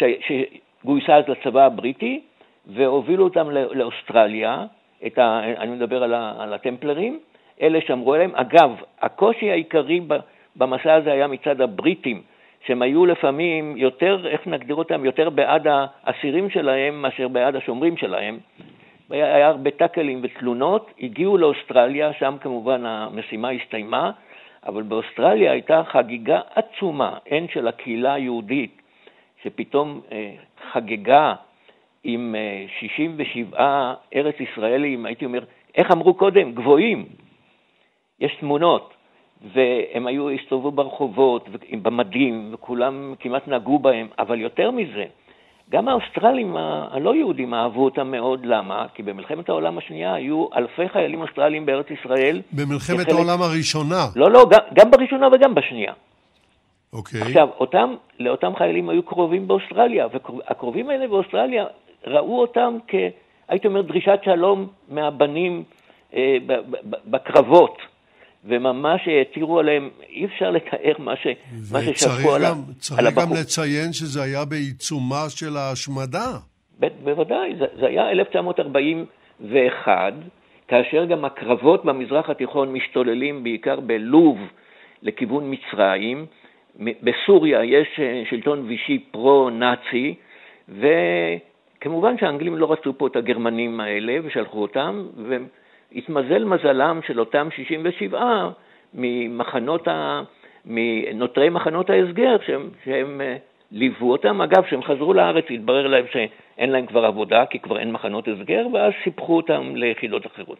[0.00, 2.20] שגויסה אז לצבא הבריטי,
[2.66, 4.64] והובילו אותם לאוסטרליה,
[5.16, 7.18] ה, אני מדבר על, ה, על הטמפלרים,
[7.62, 8.30] אלה שאמרו עליהם.
[8.34, 10.00] אגב, הקושי העיקרי
[10.56, 12.22] במסע הזה היה מצד הבריטים,
[12.66, 15.66] שהם היו לפעמים יותר, איך נגדיר אותם, יותר בעד
[16.04, 18.38] האסירים שלהם מאשר בעד השומרים שלהם.
[19.10, 24.10] היה הרבה טאקלים ותלונות, הגיעו לאוסטרליה, שם כמובן המשימה הסתיימה,
[24.66, 28.82] אבל באוסטרליה הייתה חגיגה עצומה, הן של הקהילה היהודית,
[29.42, 30.32] שפתאום אה,
[30.72, 31.34] חגגה
[32.04, 36.52] עם אה, 67 ארץ ישראלים, הייתי אומר, איך אמרו קודם?
[36.52, 37.06] גבוהים.
[38.20, 38.94] יש תמונות,
[39.54, 41.48] והם היו, הסתובבו ברחובות,
[41.82, 45.04] במדים, וכולם כמעט נגעו בהם, אבל יותר מזה,
[45.70, 46.56] גם האוסטרלים
[46.90, 48.86] הלא יהודים אהבו אותם מאוד, למה?
[48.94, 52.42] כי במלחמת העולם השנייה היו אלפי חיילים אוסטרלים בארץ ישראל.
[52.52, 53.08] במלחמת כחלק...
[53.14, 54.06] העולם הראשונה?
[54.16, 55.92] לא, לא, גם, גם בראשונה וגם בשנייה.
[56.92, 57.22] אוקיי.
[57.22, 61.64] עכשיו, אותם, לאותם חיילים היו קרובים באוסטרליה, והקרובים האלה באוסטרליה
[62.06, 62.94] ראו אותם כ...
[63.48, 65.62] הייתי אומר, דרישת שלום מהבנים
[66.14, 66.36] אה,
[67.06, 67.93] בקרבות.
[68.44, 71.26] וממש העתירו עליהם, אי אפשר לתאר מה, ש,
[71.72, 72.74] מה ששפכו על, הבחור.
[72.78, 76.38] צריך גם לציין שזה היה בעיצומה של ההשמדה.
[76.80, 80.12] ב, בוודאי, זה, זה היה 1941,
[80.68, 84.38] כאשר גם הקרבות במזרח התיכון משתוללים בעיקר בלוב
[85.02, 86.26] לכיוון מצרים.
[86.78, 90.14] בסוריה יש אה, שלטון וישי פרו-נאצי,
[90.68, 95.46] וכמובן שהאנגלים לא רצו פה את הגרמנים האלה ושלחו אותם, והם
[95.94, 98.48] התמזל מזלם של אותם 67
[98.94, 100.22] ממחנות ה...
[100.64, 103.36] מנותרי מחנות ההסגר, שהם, שהם אה,
[103.70, 104.40] ליוו אותם.
[104.40, 108.66] אגב, כשהם חזרו לארץ התברר להם שאין להם כבר עבודה, כי כבר אין מחנות הסגר,
[108.72, 110.58] ואז סיפחו אותם ליחידות אחרות.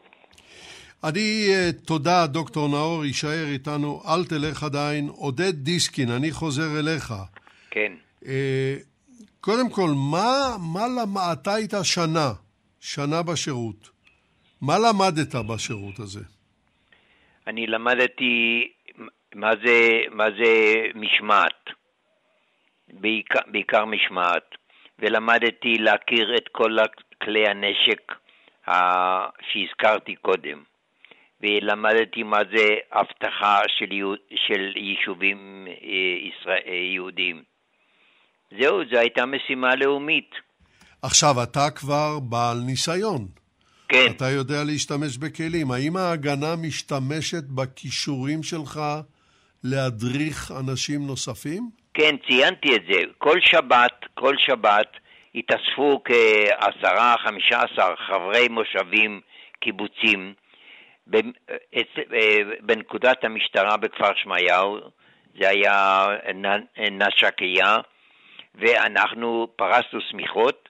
[1.05, 5.09] אני, אה, תודה, דוקטור נאור, יישאר איתנו, אל תלך עדיין.
[5.09, 7.15] עודד דיסקין, אני חוזר אליך.
[7.71, 7.93] כן.
[8.27, 8.75] אה,
[9.41, 11.17] קודם כל, מה, מה למ...
[11.33, 12.33] אתה היית שנה,
[12.81, 13.94] שנה בשירות.
[14.67, 16.21] מה למדת בשירות הזה?
[17.47, 18.69] אני למדתי
[19.35, 21.71] מה זה, מה זה משמעת,
[22.89, 24.45] בעיקר, בעיקר משמעת,
[24.99, 26.77] ולמדתי להכיר את כל
[27.23, 28.13] כלי הנשק
[29.53, 30.63] שהזכרתי קודם.
[31.41, 33.87] ולמדתי מה זה אבטחה של,
[34.47, 35.67] של יישובים
[36.47, 37.43] אה, אה, יהודיים.
[38.61, 40.31] זהו, זו הייתה משימה לאומית.
[41.03, 43.44] עכשיו, אתה כבר בעל ניסיון.
[43.95, 44.13] כן.
[44.17, 45.71] אתה יודע להשתמש בכלים.
[45.71, 48.81] האם ההגנה משתמשת בכישורים שלך
[49.65, 51.71] להדריך אנשים נוספים?
[51.95, 53.01] כן, ציינתי את זה.
[53.19, 54.97] כל שבת, כל שבת
[55.35, 59.21] התאספו כעשרה, חמישה עשר חברי מושבים,
[59.61, 60.35] קיבוצים,
[62.61, 64.79] בנקודת המשטרה בכפר שמעיהו,
[65.41, 66.07] זה היה
[66.91, 67.77] נשקיה,
[68.55, 70.69] ואנחנו פרסנו שמיכות,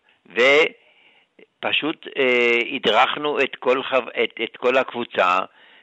[1.64, 3.96] ופשוט אה, הדרכנו את כל, חו...
[3.96, 5.38] את, את כל הקבוצה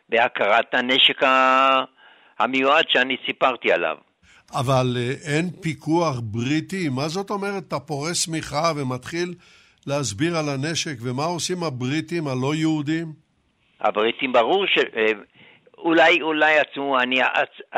[0.09, 1.21] בהכרת הנשק
[2.39, 3.97] המיועד שאני סיפרתי עליו.
[4.59, 6.89] אבל אה, אין פיקוח בריטי?
[6.89, 7.63] מה זאת אומרת?
[7.67, 9.33] אתה פורס שמיכה ומתחיל
[9.87, 13.13] להסביר על הנשק, ומה עושים הבריטים הלא יהודים?
[13.81, 14.77] הבריטים ברור ש...
[14.77, 15.11] אה,
[15.77, 17.19] אולי, אולי עצמו, אני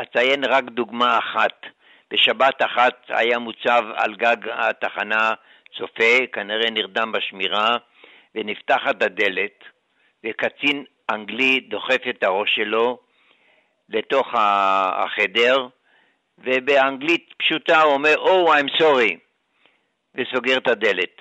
[0.02, 1.74] אציין רק דוגמה אחת.
[2.12, 5.34] בשבת אחת היה מוצב על גג התחנה
[5.78, 7.76] צופה, כנראה נרדם בשמירה,
[8.34, 9.64] ונפתחת הדלת,
[10.24, 12.98] וקצין אנגלי דוחף את הראש שלו
[13.88, 15.68] לתוך החדר,
[16.38, 19.16] ובאנגלית פשוטה הוא אומר, Oh, I'm sorry,
[20.14, 21.16] וסוגר את הדלת.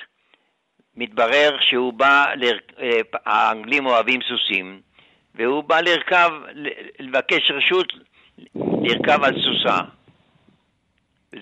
[0.95, 2.43] מתברר שהוא בא, ל...
[2.79, 4.81] אה, האנגלים אוהבים סוסים,
[5.35, 6.29] והוא בא לרכב,
[6.99, 7.93] לבקש רשות
[8.55, 9.77] לרכב על סוסה.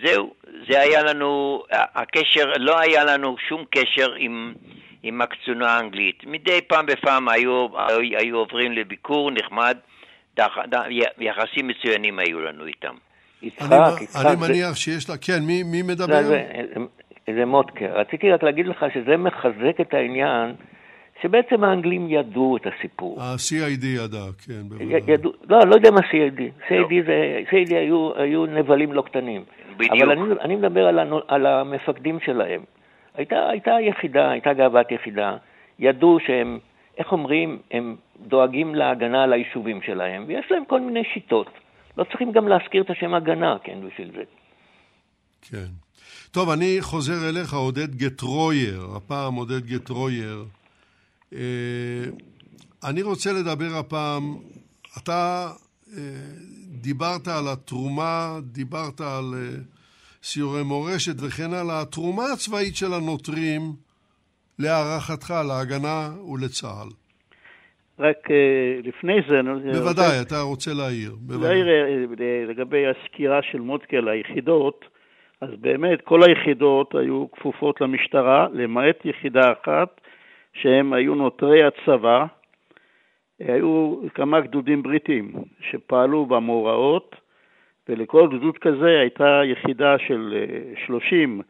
[0.04, 0.34] זהו,
[0.70, 4.54] זה היה לנו, הקשר, לא היה לנו שום קשר עם,
[5.04, 6.24] עם הקצונה האנגלית.
[6.26, 7.68] מדי פעם בפעם היו,
[8.18, 9.78] היו עוברים לביקור נחמד,
[10.36, 10.82] דח, דח,
[11.20, 12.96] יחסים מצוינים היו לנו איתם.
[13.42, 14.26] יצחק, אני, יצחק.
[14.26, 16.24] אני מניח שיש לה, כן, מי, מי מדבר?
[16.24, 16.44] זה,
[17.36, 17.86] זה מוטקה.
[17.86, 20.56] רציתי רק להגיד לך שזה מחזק את העניין
[21.22, 23.22] שבעצם האנגלים ידעו את הסיפור.
[23.22, 25.14] ה-CID ידע, כן, בוודאי.
[25.14, 26.40] ידעו, לא, לא יודע מה CID.
[26.70, 29.44] CID, זה, CID היו, היו נבלים לא קטנים.
[29.78, 29.92] בדיוק.
[29.92, 32.62] אבל אני, אני מדבר על, הנו, על המפקדים שלהם.
[33.15, 35.38] הייתה, הייתה יחידה, הייתה גאוות יחידה.
[35.80, 36.60] ידעו שהם,
[36.97, 37.95] איך אומרים, הם
[38.28, 41.50] דואגים להגנה על היישובים שלהם, ויש להם כל מיני שיטות.
[41.97, 44.24] לא צריכים גם להזכיר את השם הגנה, כן, בשביל זה.
[45.41, 45.67] כן.
[46.32, 50.45] טוב, אני חוזר אליך, עודד גטרויר, הפעם עודד גטרויר.
[51.34, 52.04] אה,
[52.84, 54.38] אני רוצה לדבר הפעם,
[54.97, 55.52] אתה
[55.97, 56.02] אה,
[56.67, 59.62] דיברת על התרומה, דיברת על אה,
[60.24, 63.62] סיורי מורשת וכן על התרומה הצבאית של הנוטרים
[64.60, 66.90] להערכתך, להגנה ולצה"ל.
[68.00, 68.28] רק
[68.84, 69.42] לפני זה...
[69.80, 71.16] בוודאי, אתה רוצה להעיר.
[71.30, 71.68] להעיר
[72.48, 74.86] לגבי הסקירה של מודקל, היחידות,
[75.42, 80.02] אז באמת כל היחידות היו כפופות למשטרה, למעט יחידה אחת,
[80.54, 82.26] שהם היו נוטרי הצבא.
[83.40, 85.34] היו כמה גדודים בריטים
[85.72, 87.16] שפעלו במאורעות,
[87.89, 90.46] ולכל גדוד כזה הייתה יחידה של
[90.86, 91.41] 30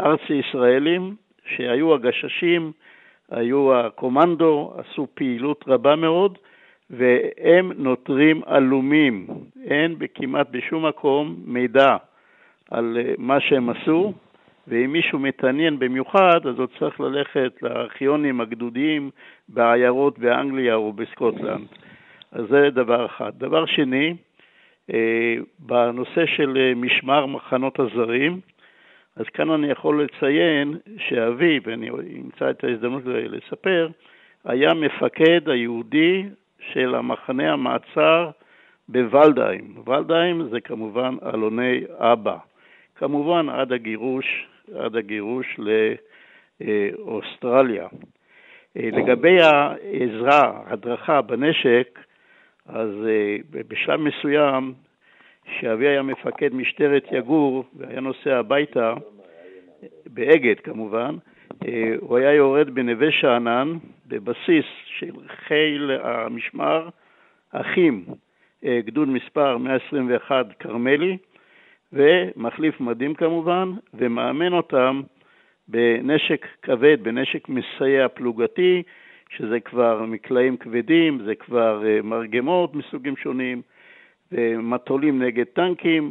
[0.00, 1.16] אה, ארצי ישראלים,
[1.56, 2.72] שהיו הגששים,
[3.30, 6.38] היו הקומנדו, עשו פעילות רבה מאוד,
[6.90, 9.26] והם נוטרים עלומים.
[9.64, 11.96] אין כמעט בשום מקום מידע
[12.70, 14.12] על אה, מה שהם עשו,
[14.68, 19.10] ואם מישהו מתעניין במיוחד, אז הוא צריך ללכת לארכיונים הגדודיים
[19.48, 21.66] בעיירות באנגליה או בסקוטלנד.
[22.32, 23.32] אז זה דבר אחד.
[23.38, 24.14] דבר שני,
[25.58, 28.40] בנושא של אה, משמר מחנות הזרים,
[29.16, 33.88] אז כאן אני יכול לציין שאבי, ואני אמצא את ההזדמנות לספר,
[34.44, 36.24] היה מפקד היהודי
[36.72, 38.30] של המחנה המעצר
[38.88, 39.74] בוולדהיים.
[39.86, 42.36] וולדהיים זה כמובן אלוני אבא.
[42.94, 45.60] כמובן עד הגירוש, עד הגירוש
[46.60, 47.86] לאוסטרליה.
[48.76, 51.98] אה, לגבי העזרה, הדרכה בנשק,
[52.68, 53.36] אז אה,
[53.68, 54.74] בשלב מסוים,
[55.60, 58.94] שאבי היה מפקד משטרת יגור והיה נוסע הביתה,
[60.06, 61.16] באגד כמובן,
[61.66, 63.72] אה, הוא היה יורד בנווה שאנן,
[64.06, 64.64] בבסיס
[64.98, 66.88] של חיל המשמר,
[67.52, 68.04] אחים,
[68.64, 71.16] גדוד מספר 121 כרמלי,
[71.92, 75.02] ומחליף מדים כמובן, ומאמן אותם
[75.68, 78.82] בנשק כבד, בנשק מסייע פלוגתי,
[79.30, 83.62] שזה כבר מקלעים כבדים, זה כבר אה, מרגמות מסוגים שונים,
[84.32, 86.10] ומטולים נגד טנקים,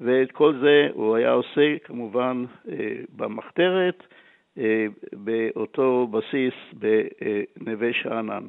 [0.00, 2.74] ואת כל זה הוא היה עושה כמובן אה,
[3.16, 4.02] במחתרת,
[4.58, 8.44] אה, באותו בסיס בנווה שאנן.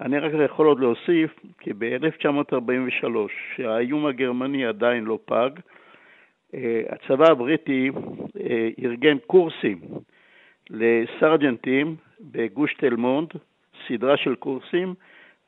[0.00, 3.06] אני רק יכול עוד להוסיף כי ב-1943,
[3.56, 5.50] שהאיום הגרמני עדיין לא פג,
[6.88, 7.90] הצבא הבריטי
[8.84, 9.78] ארגן קורסים
[10.70, 13.28] לסרג'נטים בגוש תל מונד,
[13.88, 14.94] סדרה של קורסים,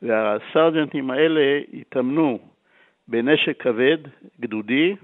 [0.02, 2.38] והסרג'נטים האלה התאמנו
[3.08, 3.98] בנשק כבד,
[4.40, 4.96] גדודי,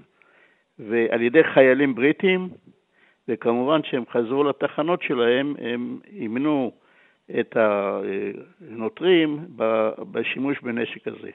[0.79, 2.49] ועל ידי חיילים בריטים,
[3.27, 6.71] וכמובן כשהם חזרו לתחנות שלהם, הם אימנו
[7.39, 9.39] את הנוטרים
[10.11, 11.29] בשימוש בנשק הזה.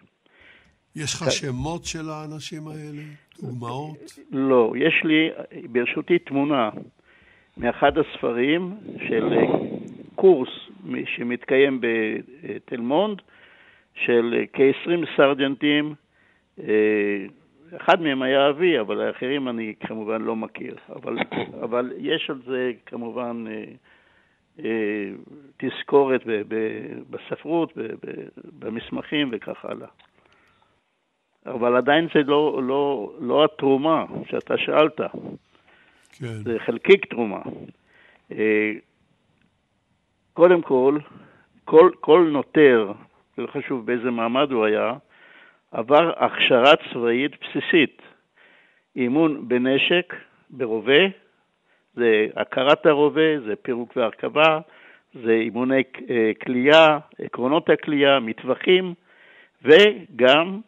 [0.97, 3.03] יש לך שמות של האנשים האלה?
[3.43, 4.19] דוגמאות?
[4.33, 5.31] לא, יש לי
[5.69, 6.71] ברשותי תמונה
[7.57, 8.75] מאחד הספרים
[9.09, 9.35] של
[10.15, 10.49] קורס
[11.05, 13.23] שמתקיים בתל מונד,
[13.95, 15.95] של כ-20 סרג'נטים,
[16.61, 17.27] אה,
[17.77, 20.77] אחד מהם היה אבי, אבל האחרים אני כמובן לא מכיר.
[20.89, 21.17] אבל,
[21.65, 23.65] אבל יש על זה כמובן אה,
[24.65, 25.11] אה,
[25.57, 26.21] תזכורת
[27.11, 27.73] בספרות,
[28.59, 29.89] במסמכים וכך הלאה.
[31.47, 35.01] אבל עדיין זה לא, לא, לא התרומה שאתה שאלת.
[36.19, 36.27] כן.
[36.27, 37.41] זה חלקיק תרומה.
[38.33, 38.73] אה,
[40.33, 40.99] קודם כל,
[41.65, 42.93] כל, כל נוטר,
[43.39, 44.93] לא חשוב באיזה מעמד הוא היה,
[45.71, 48.03] עבר הכשרה צבאית בסיסית.
[48.97, 50.15] אימון בנשק,
[50.51, 51.07] ברובה,
[51.95, 54.59] זה הכרת הרובה, זה פירוק והרכבה,
[55.25, 55.83] זה אימוני
[56.43, 58.95] כליאה, אה, עקרונות הכליאה, מטווחים,
[59.63, 60.61] וגם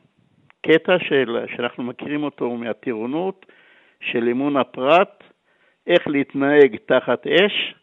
[0.67, 3.47] קטע של, שאנחנו מכירים אותו מהטירונות,
[4.01, 5.25] של אימון הפרט,
[5.87, 7.75] איך להתנהג תחת אש,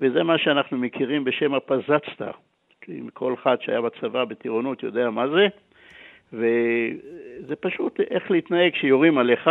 [0.00, 2.30] וזה מה שאנחנו מכירים בשם הפזצתא.
[3.12, 5.46] כל אחד שהיה בצבא בטירונות יודע מה זה,
[6.32, 9.50] וזה פשוט איך להתנהג כשיורים עליך,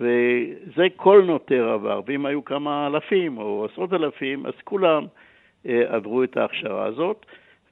[0.00, 5.06] וזה כל נוטר עבר, ואם היו כמה אלפים או עשרות אלפים, אז כולם
[5.66, 7.26] אה, עברו את ההכשרה הזאת.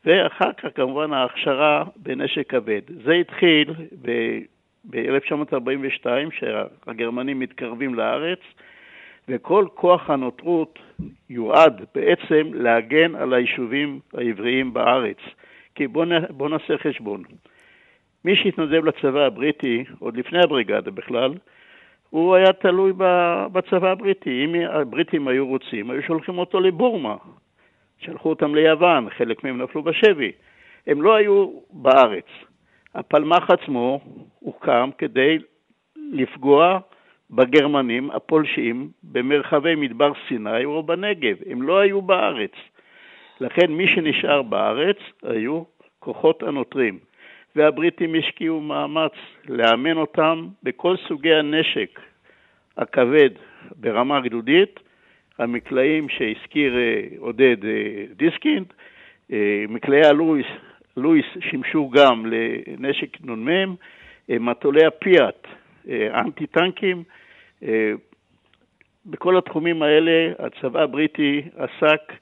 [0.04, 2.80] ואחר כך כמובן ההכשרה בנשק כבד.
[3.04, 3.72] זה התחיל
[4.90, 6.06] ב-1942,
[6.38, 8.38] שהגרמנים מתקרבים לארץ,
[9.28, 10.78] וכל כוח הנוטרות
[11.30, 15.16] יועד בעצם להגן על היישובים העבריים בארץ.
[15.74, 17.22] כי בואו בוא נעשה חשבון.
[18.24, 21.34] מי שהתנדב לצבא הבריטי, עוד לפני הבריגדה בכלל,
[22.10, 22.92] הוא היה תלוי
[23.52, 24.44] בצבא הבריטי.
[24.44, 27.16] אם הבריטים היו רוצים, היו שולחים אותו לבורמה,
[27.98, 30.32] שלחו אותם ליוון, חלק מהם נפלו בשבי.
[30.86, 32.26] הם לא היו בארץ.
[32.94, 34.00] הפלמ"ח עצמו
[34.40, 35.38] הוקם כדי
[35.96, 36.78] לפגוע
[37.30, 41.36] בגרמנים הפולשים במרחבי מדבר סיני או בנגב.
[41.50, 42.52] הם לא היו בארץ.
[43.40, 45.62] לכן מי שנשאר בארץ היו
[45.98, 46.98] כוחות הנוטרים.
[47.56, 49.12] והבריטים השקיעו מאמץ
[49.48, 52.00] לאמן אותם בכל סוגי הנשק
[52.76, 53.30] הכבד
[53.76, 54.80] ברמה גדודית,
[55.38, 58.66] המקלעים שהזכיר אה, עודד אה, דיסקינד,
[59.32, 60.46] אה, מקלעי הלואיס
[60.96, 63.74] לואיס שימשו גם לנשק נ"מ,
[64.28, 65.46] מטולי הפיאט,
[66.14, 67.04] אנטי טנקים,
[69.06, 72.12] בכל התחומים האלה הצבא הבריטי עסק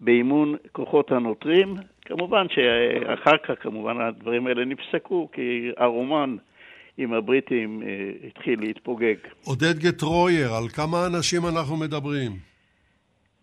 [0.00, 1.76] באימון כוחות הנוטרים.
[2.04, 6.36] כמובן שאחר כך כמובן הדברים האלה נפסקו, כי הרומן
[6.98, 7.82] עם הבריטים
[8.26, 9.16] התחיל להתפוגג.
[9.44, 12.32] עודד גטרויר, על כמה אנשים אנחנו מדברים?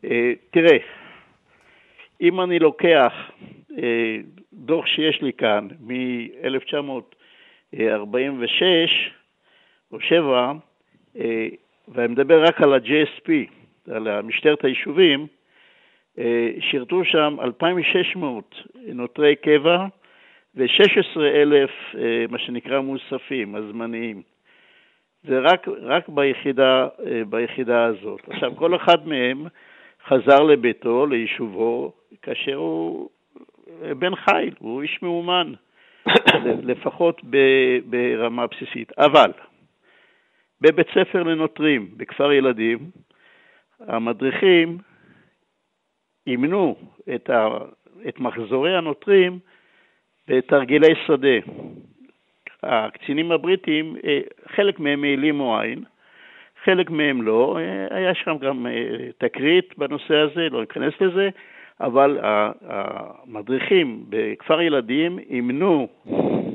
[0.06, 0.78] אה, תראה,
[2.22, 3.14] אם אני לוקח
[3.78, 4.18] אה,
[4.54, 7.78] דוח שיש לי כאן מ-1946
[9.92, 10.52] או 7,
[11.18, 11.48] אה,
[11.88, 13.32] ואני מדבר רק על ה-JSP,
[13.92, 15.28] על משטרת היישובים,
[16.60, 19.86] שירתו שם 2,600 נותרי קבע
[20.56, 21.98] ו-16,000
[22.30, 24.22] מה שנקרא מוספים, הזמניים.
[25.24, 26.88] זה רק, רק ביחידה,
[27.30, 28.20] ביחידה הזאת.
[28.30, 29.46] עכשיו, כל אחד מהם
[30.08, 31.92] חזר לביתו, ליישובו,
[32.22, 33.10] כאשר הוא
[34.00, 35.54] בן חיל, הוא איש מאומן,
[36.72, 37.22] לפחות
[37.86, 38.92] ברמה בסיסית.
[38.98, 39.32] אבל
[40.62, 42.80] בבית ספר לנוטרים, בכפר ילדים,
[43.80, 44.78] המדריכים
[46.28, 46.76] אימנו
[47.16, 47.48] את, ה,
[48.08, 49.40] את מחזורי הנוטרים
[50.28, 51.38] בתרגילי שדה.
[52.64, 54.20] הקצינים הבריטים, אה,
[54.56, 55.84] חלק מהם העלימו עין,
[56.64, 57.58] חלק מהם לא.
[57.60, 58.72] אה, היה שם גם אה,
[59.18, 61.30] תקרית בנושא הזה, לא ניכנס לזה,
[61.80, 62.20] אבל
[62.62, 65.88] המדריכים בכפר ילדים אימנו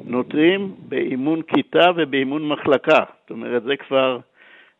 [0.06, 3.04] נוטרים באימון כיתה ובאימון מחלקה.
[3.20, 4.18] זאת אומרת, זה כבר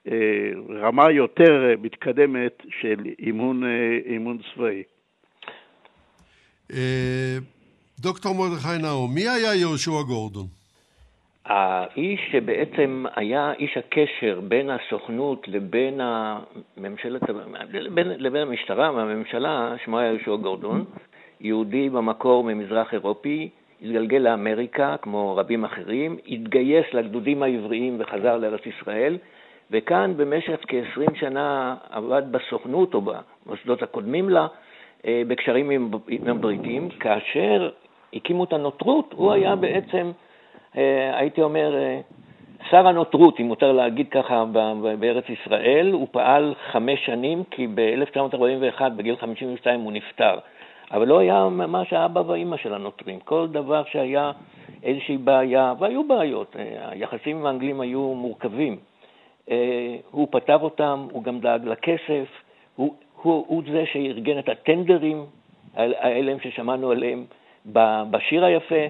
[0.09, 0.51] אה,
[0.81, 4.83] רמה יותר מתקדמת של אימון, אה, אימון צבאי.
[6.73, 7.39] אה,
[8.01, 10.47] דוקטור מרדכי נאור, מי היה יהושע גורדון?
[11.45, 17.23] האיש שבעצם היה איש הקשר בין הסוכנות לבין הממשלת,
[17.73, 20.85] לבין, לבין המשטרה והממשלה, שמו היה יהושע גורדון,
[21.41, 23.49] יהודי במקור ממזרח אירופי,
[23.83, 29.19] התגלגל לאמריקה כמו רבים אחרים, התגייס לגדודים העבריים וחזר לארץ ישראל,
[29.71, 34.47] וכאן במשך כ-20 שנה עבד בסוכנות או במוסדות הקודמים לה,
[35.07, 35.91] אה, בקשרים עם,
[36.27, 37.71] הבריטים, כאשר
[38.15, 40.11] הקימו את הנוטרות, הוא היה בעצם,
[40.77, 42.01] אה, הייתי אומר, אה,
[42.71, 44.45] שר הנוטרות, אם מותר להגיד ככה,
[44.99, 45.91] בארץ ישראל.
[45.93, 50.39] הוא פעל חמש שנים, כי ב-1941, בגיל 52, הוא נפטר.
[50.93, 53.21] אבל לא היה ממש האבא והאימא של הנוטרים.
[53.21, 54.33] כל דבר שהיה
[54.83, 56.57] איזושהי בעיה, והיו בעיות,
[56.91, 58.77] היחסים עם האנגלים היו מורכבים.
[60.11, 62.27] הוא פתר אותם, הוא גם דאג לכסף,
[62.77, 65.27] הוא, הוא, הוא זה שארגן את הטנדרים
[65.75, 67.25] האלה ששמענו עליהם
[68.11, 68.85] בשיר היפה,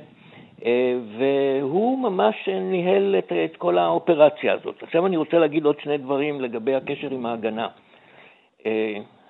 [1.19, 4.83] והוא ממש ניהל את, את כל האופרציה הזאת.
[4.83, 7.69] עכשיו אני רוצה להגיד עוד שני דברים לגבי הקשר עם ההגנה.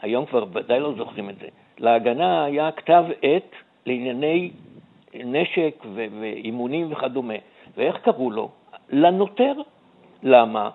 [0.03, 1.47] היום כבר ודאי לא זוכרים את זה.
[1.79, 3.51] להגנה היה כתב עת
[3.87, 4.51] לענייני
[5.15, 7.35] נשק ואימונים וכדומה.
[7.77, 8.51] ואיך קראו לו?
[8.91, 9.53] לנוטר.
[10.23, 10.71] למה?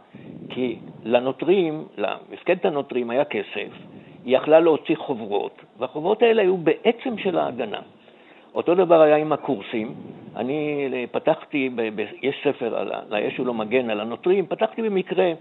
[0.50, 3.70] כי לנוטרים, למפקדת הנוטרים היה כסף,
[4.26, 7.80] היא יכלה להוציא חוברות, והחוברות האלה היו בעצם של ההגנה.
[8.56, 9.94] אותו דבר היה עם הקורסים.
[10.36, 12.92] אני פתחתי, ב, ב, יש ספר על
[13.38, 15.34] הוא לא מגן על הנוטרים, פתחתי במקרה אה,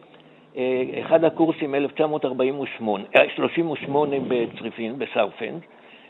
[1.01, 3.05] אחד הקורסים 1938,
[3.36, 5.61] 38 אה, בצריפין, בסרפנד,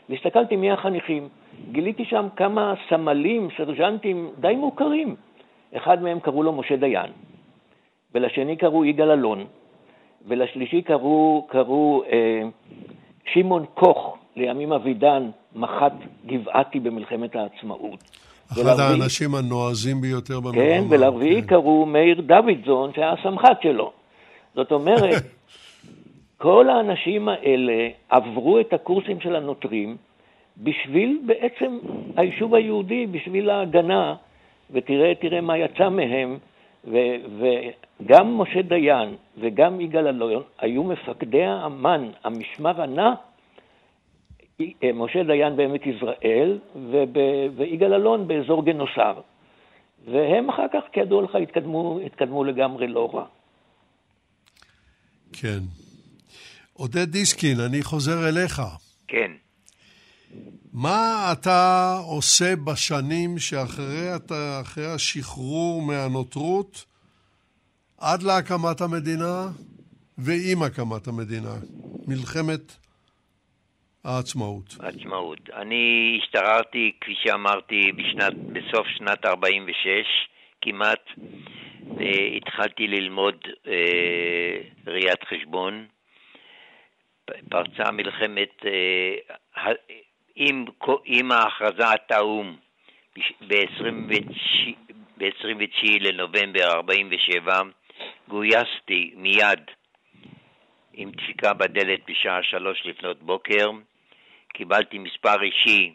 [0.09, 1.29] והסתכלתי מי החניכים.
[1.71, 5.15] גיליתי שם כמה סמלים, סרג'נטים די מוכרים.
[5.77, 7.11] אחד מהם קראו לו משה דיין,
[8.15, 9.45] ולשני קראו יגאל אלון,
[10.27, 12.41] ולשלישי קראו, קראו אה,
[13.33, 15.93] שמעון קוך, לימים אבידן, מח"ט
[16.25, 18.03] גבעתי במלחמת העצמאות.
[18.51, 20.61] אחד ולרביעי, האנשים הנועזים ביותר במלחמה.
[20.61, 21.47] כן, ולרביעי כן.
[21.47, 24.00] קראו מאיר דוידזון, שהיה הסמח"ט שלו.
[24.55, 25.23] זאת אומרת,
[26.37, 29.97] כל האנשים האלה עברו את הקורסים של הנוטרים
[30.57, 31.79] בשביל בעצם
[32.17, 34.15] היישוב היהודי, בשביל ההגנה,
[34.71, 36.37] ותראה מה יצא מהם.
[36.85, 43.13] ו- וגם משה דיין וגם יגאל אלון היו מפקדי האמן, המשמר הנע,
[44.61, 46.59] אה, משה דיין בעמק יזרעאל
[47.55, 49.13] ויגאל אלון באזור גנוסר.
[50.05, 53.25] והם אחר כך, כידוע לך, התקדמו, התקדמו לגמרי לא רע.
[55.33, 55.59] כן.
[56.73, 58.61] עודד דיסקין, אני חוזר אליך.
[59.07, 59.31] כן.
[60.73, 64.61] מה אתה עושה בשנים שאחרי אתה,
[64.95, 66.85] השחרור מהנוטרות
[67.97, 69.47] עד להקמת המדינה
[70.17, 71.55] ועם הקמת המדינה?
[72.07, 72.77] מלחמת
[74.03, 74.77] העצמאות.
[74.79, 75.49] העצמאות.
[75.61, 79.85] אני השתררתי, כפי שאמרתי, בשנת, בסוף שנת 46
[80.61, 80.99] כמעט,
[82.01, 85.87] והתחלתי ללמוד אה, ראיית חשבון.
[87.49, 89.15] פרצה מלחמת אה,
[90.35, 90.65] עם,
[91.05, 92.55] עם הכרזת האו"ם
[95.17, 97.61] ב-29 לנובמבר 47,
[98.27, 99.59] גויסתי מיד
[100.93, 103.69] עם דפיקה בדלת בשעה שלוש לפנות בוקר,
[104.53, 105.93] קיבלתי מספר אישי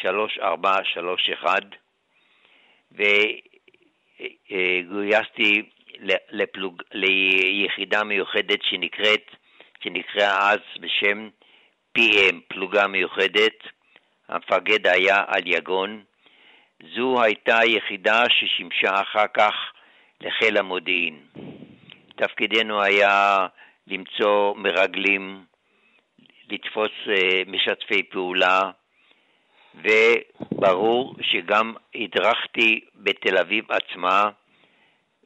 [0.00, 1.62] 3431
[4.20, 5.62] וגויסתי
[6.30, 9.30] לפלוג, ליחידה מיוחדת שנקראת,
[9.84, 11.28] שנקראה אז בשם
[11.98, 13.58] PM, פלוגה מיוחדת,
[14.28, 16.02] המפקד היה על יגון.
[16.94, 19.54] זו הייתה היחידה ששימשה אחר כך
[20.20, 21.20] לחיל המודיעין.
[22.16, 23.46] תפקידנו היה
[23.86, 25.44] למצוא מרגלים,
[26.50, 28.60] לתפוס אה, משתפי פעולה,
[29.82, 34.30] וברור שגם הדרכתי בתל אביב עצמה,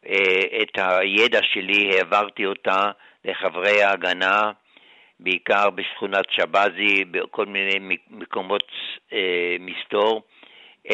[0.06, 2.90] אה, את הידע שלי העברתי אותה
[3.24, 4.50] לחברי ההגנה,
[5.20, 8.64] בעיקר בשכונת שבזי, בכל מיני מקומות
[9.12, 10.22] אה, מסתור,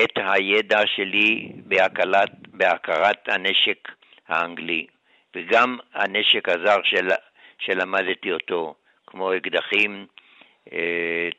[0.03, 3.89] את הידע שלי בהקלת, בהכרת הנשק
[4.29, 4.87] האנגלי,
[5.37, 7.09] וגם הנשק הזר של,
[7.59, 8.75] שלמדתי אותו,
[9.07, 10.07] כמו אקדחים,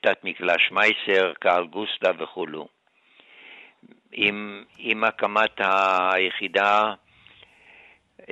[0.02, 2.68] תת מקלש מייסר, קרל גוסטה וכולו.
[4.12, 6.94] עם, עם הקמת היחידה,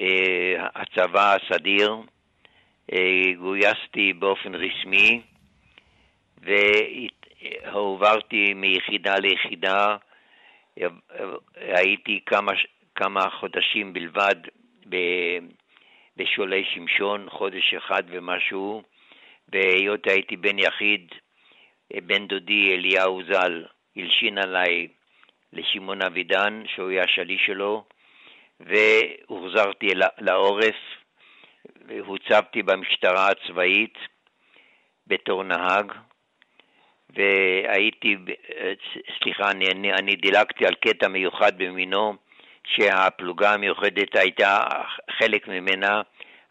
[0.01, 1.95] אה, הצבא הסדיר,
[2.93, 5.21] אה, גויסתי באופן רשמי
[6.41, 9.97] והועברתי מיחידה ליחידה
[11.55, 12.51] הייתי כמה,
[12.95, 14.35] כמה חודשים בלבד
[16.17, 18.83] בשולי שמשון, חודש אחד ומשהו,
[19.53, 21.11] והיות הייתי בן יחיד,
[21.93, 23.65] בן דודי אליהו ז"ל
[23.97, 24.87] הלשין עליי
[25.53, 27.83] לשמעון אבידן, שהוא היה השליש שלו,
[28.59, 29.87] והוחזרתי
[30.17, 30.75] לעורף,
[31.87, 33.97] והוצבתי במשטרה הצבאית
[35.07, 35.91] בתור נהג,
[37.09, 38.15] והייתי,
[39.19, 42.15] סליחה, אני, אני, אני דילגתי על קטע מיוחד במינו,
[42.67, 44.63] שהפלוגה המיוחדת הייתה
[45.11, 46.01] חלק ממנה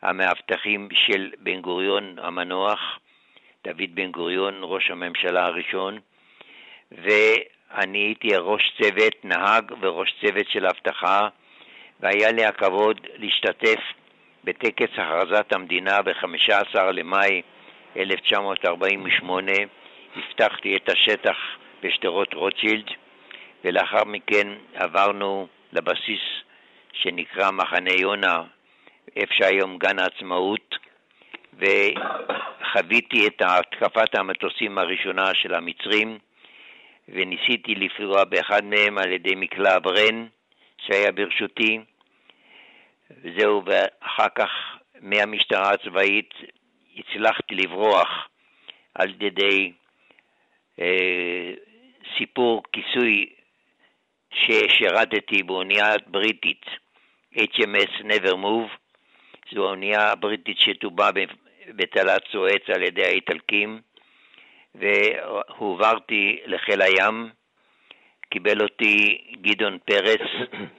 [0.03, 2.99] המאבטחים של בן גוריון המנוח,
[3.65, 5.99] דוד בן גוריון, ראש הממשלה הראשון,
[6.93, 11.29] ואני הייתי ראש צוות, נהג וראש צוות של אבטחה,
[12.01, 13.81] והיה לי הכבוד להשתתף
[14.45, 17.43] בטקס הכרזת המדינה ב-15 למאי
[17.97, 19.53] 1948.
[20.17, 21.37] הבטחתי את השטח
[21.83, 22.87] בשדרות רוטשילד,
[23.65, 26.21] ולאחר מכן עברנו לבסיס
[26.93, 28.43] שנקרא מחנה יונה,
[29.17, 30.75] איפה שהיום גן העצמאות,
[31.53, 36.19] וחוויתי את התקפת המטוסים הראשונה של המצרים,
[37.09, 40.27] וניסיתי לפגוע באחד מהם על ידי מקלע ברן
[40.87, 41.79] שהיה ברשותי.
[43.11, 44.51] וזהו, ואחר כך
[45.01, 46.35] מהמשטרה הצבאית
[46.97, 48.29] הצלחתי לברוח
[48.95, 49.73] על ידי
[50.81, 51.53] אה,
[52.19, 53.27] סיפור כיסוי
[54.35, 56.67] ששירתתי באונייה בריטית,
[57.35, 58.82] HMS Never Move,
[59.51, 61.11] זו האונייה הבריטית שטובה
[61.69, 63.81] בתעלת סואץ על ידי האיטלקים,
[64.75, 67.31] והועברתי לחיל הים,
[68.31, 70.21] קיבל אותי גדעון פרס,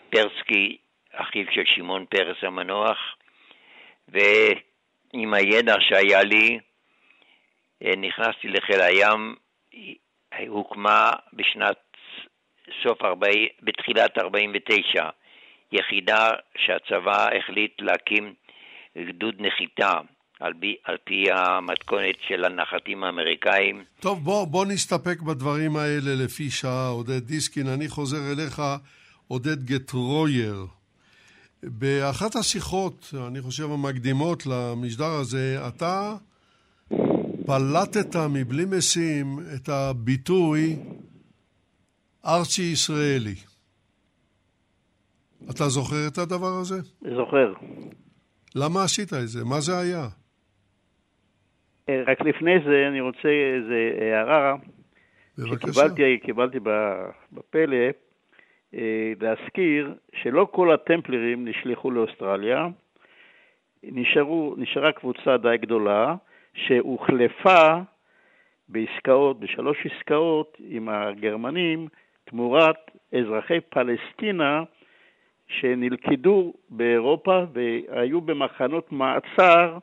[0.09, 0.77] פרסקי,
[1.13, 2.97] אחיו של שמעון פרס המנוח,
[4.07, 6.59] ועם הידע שהיה לי,
[7.83, 9.35] אה, נכנסתי לחיל הים,
[10.47, 11.77] הוקמה בשנת
[12.83, 15.09] סוף 40, בתחילת 49,
[15.71, 18.33] יחידה שהצבא החליט להקים
[18.97, 19.99] גדוד נחיתה
[20.39, 23.83] על פי, על פי המתכונת של הנחתים האמריקאים.
[23.99, 27.67] טוב, בוא, בוא נסתפק בדברים האלה לפי שעה, עודד דיסקין.
[27.67, 28.61] אני חוזר אליך,
[29.27, 30.65] עודד גטרויר.
[31.63, 36.15] באחת השיחות, אני חושב, המקדימות למשדר הזה, אתה
[37.45, 40.75] פלטת מבלי משים את הביטוי
[42.25, 43.35] ארצי ישראלי.
[45.49, 46.79] אתה זוכר את הדבר הזה?
[47.01, 47.53] זוכר.
[48.55, 49.45] למה עשית את זה?
[49.45, 50.07] מה זה היה?
[51.89, 54.55] אה, רק לפני זה אני רוצה איזו הערה.
[55.37, 55.73] בבקשה.
[55.73, 56.59] שקיבלתי קיבלתי
[57.31, 57.75] בפלא,
[58.73, 62.67] אה, להזכיר שלא כל הטמפלרים נשלחו לאוסטרליה,
[63.83, 66.15] נשארו, נשארה קבוצה די גדולה
[66.53, 67.79] שהוחלפה
[68.69, 71.87] בעסקאות, בשלוש עסקאות עם הגרמנים
[72.25, 74.63] תמורת אזרחי פלסטינה
[75.59, 79.77] שנלכדו באירופה והיו במחנות מעצר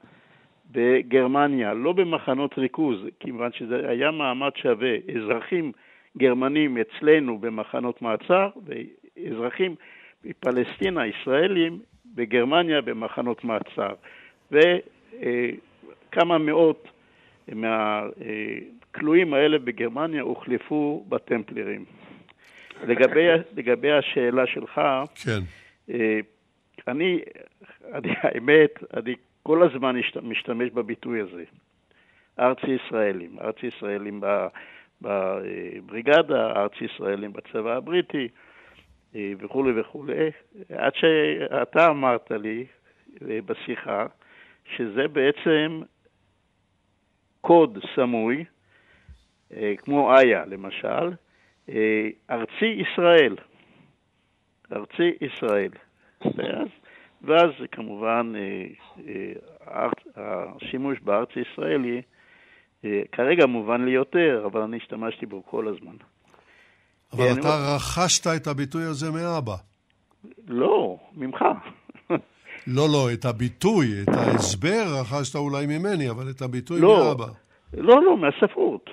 [0.72, 4.96] בגרמניה, לא במחנות ריכוז, כיוון שזה היה מעמד שווה.
[5.16, 5.72] אזרחים
[6.18, 9.74] גרמנים אצלנו במחנות מעצר ואזרחים
[10.24, 11.78] מפלסטינה, ישראלים,
[12.14, 13.94] בגרמניה במחנות מעצר.
[14.52, 16.88] וכמה מאות
[17.52, 21.84] מהכלואים האלה בגרמניה הוחלפו בטמפלרים.
[22.86, 23.26] לגבי,
[23.56, 24.80] לגבי השאלה שלך,
[25.24, 25.40] כן.
[25.90, 26.20] אה,
[26.88, 27.20] אני,
[27.92, 31.44] אני, האמת, אני כל הזמן משתמש בביטוי הזה.
[32.40, 34.20] ארצי ישראלים, ארצי ישראלים
[35.02, 38.28] בבריגדה, ארצי ישראלים בצבא הבריטי
[39.14, 40.30] אה, וכולי וכולי,
[40.76, 42.66] עד שאתה אמרת לי
[43.28, 44.06] אה, בשיחה
[44.76, 45.82] שזה בעצם
[47.40, 48.44] קוד סמוי,
[49.78, 51.10] כמו איה למשל, אה,
[52.30, 53.36] ארצי ישראל.
[54.72, 55.70] ארצי ישראל.
[56.36, 56.68] ואז,
[57.22, 58.66] ואז כמובן אה,
[59.66, 62.02] אה, השימוש בארץ ישראלי
[63.12, 65.96] כרגע מובן לי יותר, אבל אני השתמשתי בו כל הזמן.
[67.12, 67.76] אבל אתה אני...
[67.76, 69.56] רכשת את הביטוי הזה מאבא.
[70.48, 71.44] לא, ממך.
[72.76, 77.26] לא, לא, את הביטוי, את ההסבר רכשת אולי ממני, אבל את הביטוי לא, מאבא.
[77.74, 78.90] לא, לא, מהספרות.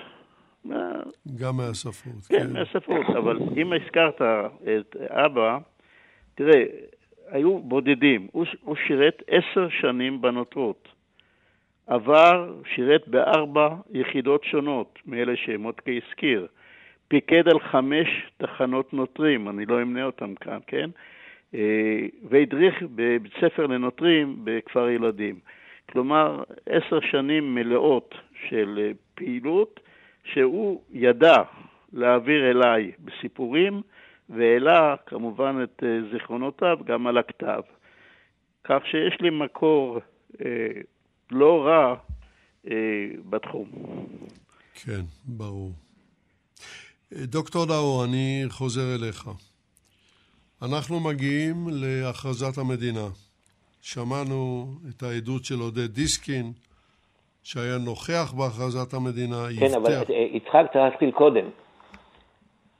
[1.40, 2.24] גם מהספרות.
[2.28, 4.22] כן, כן, מהספרות, אבל אם הזכרת
[4.62, 5.58] את אבא,
[6.34, 6.64] תראה,
[7.30, 8.26] היו בודדים.
[8.32, 10.88] הוא, הוא שירת עשר שנים בנוטרות.
[11.86, 16.46] עבר, שירת בארבע יחידות שונות, מאלה שמוטקה הזכיר.
[17.08, 20.90] פיקד על חמש תחנות נוטרים, אני לא אמנה אותם כאן, כן?
[21.54, 25.38] אה, והדריך בבית ספר לנוטרים בכפר ילדים.
[25.92, 28.14] כלומר, עשר שנים מלאות
[28.48, 29.80] של פעילות,
[30.32, 31.42] שהוא ידע
[31.92, 33.82] להעביר אליי בסיפורים
[34.28, 37.60] והעלה כמובן את אה, זיכרונותיו גם על הכתב.
[38.64, 39.98] כך שיש לי מקור
[40.44, 40.80] אה,
[41.30, 41.94] לא רע
[42.70, 42.74] אה,
[43.30, 43.70] בתחום.
[44.74, 45.72] כן, ברור.
[47.12, 49.30] אה, דוקטור דאו, אני חוזר אליך.
[50.62, 53.08] אנחנו מגיעים להכרזת המדינה.
[53.80, 56.52] שמענו את העדות של עודד דיסקין,
[57.48, 59.36] שהיה נוכח בהכרזת המדינה.
[59.58, 59.76] כן, יפתח...
[59.76, 61.44] אבל אה, יצחק צריך להתחיל קודם.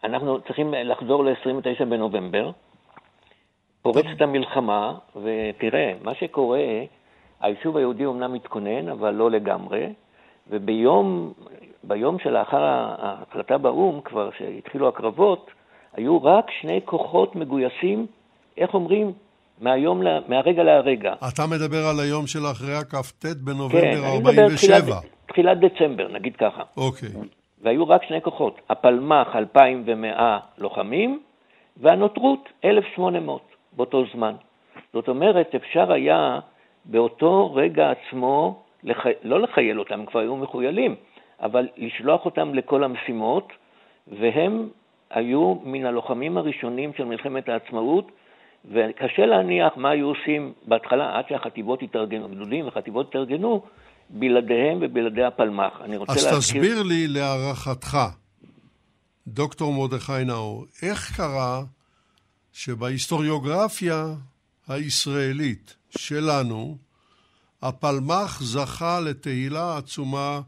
[0.04, 2.50] אנחנו צריכים לחזור ל-29 בנובמבר,
[3.82, 6.60] פורצת המלחמה, ותראה, מה שקורה,
[7.40, 9.86] היישוב היהודי אומנם מתכונן, אבל לא לגמרי,
[10.50, 11.32] וביום
[11.84, 15.50] ביום שלאחר ההחלטה באו"ם, כבר שהתחילו הקרבות,
[15.92, 18.06] היו רק שני כוחות מגויסים,
[18.56, 19.12] איך אומרים?
[19.60, 21.14] מהיום, מהרגע להרגע.
[21.28, 24.76] אתה מדבר על היום של אחרי הכ"ט בנובמבר כן, 47.
[24.76, 26.62] כן, תחילת, תחילת דצמבר, נגיד ככה.
[26.76, 27.08] אוקיי.
[27.62, 31.20] והיו רק שני כוחות, הפלמ"ח 2,100 לוחמים,
[31.76, 33.40] והנותרות 1,800
[33.72, 34.34] באותו זמן.
[34.92, 36.38] זאת אומרת, אפשר היה
[36.84, 39.06] באותו רגע עצמו, לח...
[39.22, 40.94] לא לחייל אותם, כבר היו מחוילים,
[41.40, 43.52] אבל לשלוח אותם לכל המשימות,
[44.08, 44.68] והם
[45.10, 48.12] היו מן הלוחמים הראשונים של מלחמת העצמאות,
[48.68, 53.62] וקשה להניח מה היו עושים בהתחלה, עד שהחטיבות התארגנו, גדודים וחטיבות התארגנו,
[54.10, 55.80] בלעדיהם ובלעדי הפלמ"ח.
[55.84, 56.36] אני רוצה אז להזכיר...
[56.38, 57.98] אז תסביר לי להערכתך,
[59.26, 61.62] דוקטור מרדכי נאור, איך קרה
[62.52, 64.14] שבהיסטוריוגרפיה
[64.68, 66.76] הישראלית שלנו,
[67.62, 70.40] הפלמ"ח זכה לתהילה עצומה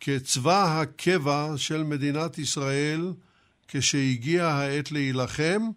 [0.00, 3.12] כצבא הקבע של מדינת ישראל
[3.68, 5.70] כשהגיעה העת להילחם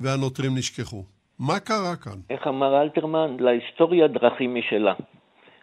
[0.00, 1.04] והנוטרים נשכחו.
[1.38, 2.18] מה קרה כאן?
[2.30, 3.36] איך אמר אלתרמן?
[3.40, 4.94] להיסטוריה דרכים משלה.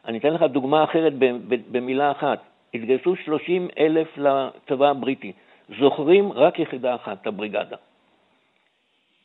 [0.08, 1.14] אני אתן לך דוגמה אחרת
[1.72, 2.40] במילה אחת.
[2.74, 5.32] התגייסו 30 אלף לצבא הבריטי.
[5.80, 7.76] זוכרים רק יחידה אחת, הבריגדה.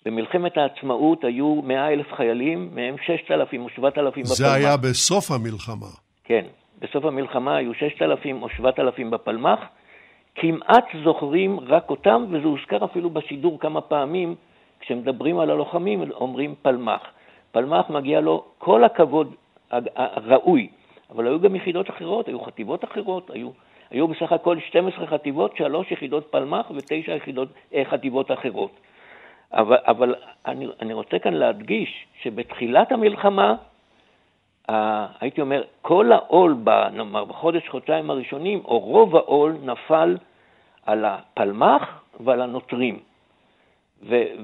[0.06, 4.36] במלחמת העצמאות היו 100 אלף חיילים, מהם 6,000 או 7,000 בפלמ"ח.
[4.36, 5.86] זה היה בסוף המלחמה.
[6.24, 6.44] כן.
[6.78, 9.58] בסוף המלחמה היו 6,000 או 7,000 בפלמ"ח.
[10.34, 14.34] כמעט זוכרים רק אותם, וזה הוזכר אפילו בשידור כמה פעמים,
[14.80, 17.00] כשמדברים על הלוחמים אומרים פלמ"ח.
[17.52, 19.34] פלמ"ח מגיע לו כל הכבוד
[19.96, 20.68] הראוי,
[21.10, 23.50] אבל היו גם יחידות אחרות, היו חטיבות אחרות, היו,
[23.90, 28.70] היו בסך הכל 12 חטיבות, שלוש יחידות פלמ"ח ותשע יחידות, אה, חטיבות אחרות.
[29.52, 30.14] אבל, אבל
[30.46, 33.54] אני, אני רוצה כאן להדגיש שבתחילת המלחמה,
[34.70, 36.56] אה, הייתי אומר, כל העול,
[36.92, 40.16] נאמר, בחודש, חודשיים הראשונים, או רוב העול נפל
[40.86, 42.98] על הפלמ"ח ועל הנוטרים.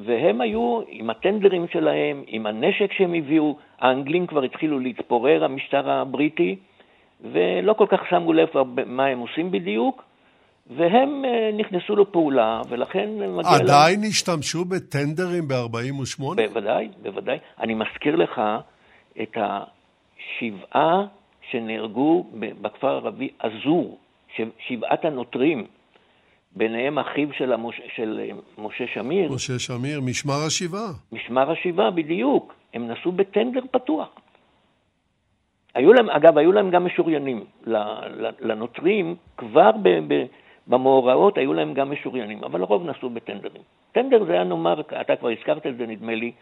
[0.05, 6.57] והם היו עם הטנדרים שלהם, עם הנשק שהם הביאו, האנגלים כבר התחילו להתפורר, המשטר הבריטי,
[7.33, 8.49] ולא כל כך שמו לב
[8.87, 10.03] מה הם עושים בדיוק,
[10.77, 13.41] והם אה, נכנסו לפעולה, ולכן מגיע להם...
[13.63, 14.07] עדיין לה...
[14.07, 16.23] השתמשו בטנדרים ב-48?
[16.37, 17.39] בוודאי, בוודאי.
[17.61, 18.41] אני מזכיר לך
[19.23, 21.07] את השבעה
[21.51, 22.27] שנהרגו
[22.63, 23.99] בכפר הערבי אזור,
[24.59, 25.67] שבעת הנוטרים.
[26.57, 27.81] ביניהם אחיו של, המוש...
[27.97, 29.33] של אה, משה שמיר.
[29.33, 30.93] משה שמיר, משמר השבעה.
[31.13, 32.55] משמר השבעה, בדיוק.
[32.75, 34.09] הם נסעו בטנדר פתוח.
[35.75, 37.45] היו להם, אגב, היו להם גם משוריינים.
[38.41, 40.25] לנוטרים, כבר ב, ב,
[40.67, 43.63] במאורעות היו להם גם משוריינים, אבל לרוב נסעו בטנדרים.
[43.93, 46.33] טנדר זה היה נאמר, אתה כבר הזכרת את זה נדמה לי,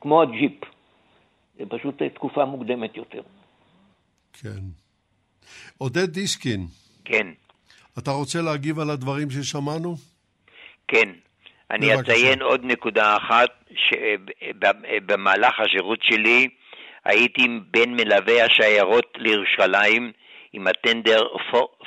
[0.00, 0.64] כמו הג'יפ.
[1.58, 3.22] זה פשוט תקופה מוקדמת יותר.
[4.32, 4.62] כן.
[5.78, 6.60] עודד דיסקין.
[7.04, 7.26] כן.
[7.98, 9.94] אתה רוצה להגיב על הדברים ששמענו?
[10.88, 11.08] כן.
[11.70, 12.12] אני בבקשה.
[12.12, 16.48] אציין עוד נקודה אחת, שבמהלך השירות שלי
[17.04, 20.12] הייתי בין מלווי השיירות לירושלים
[20.52, 21.22] עם הטנדר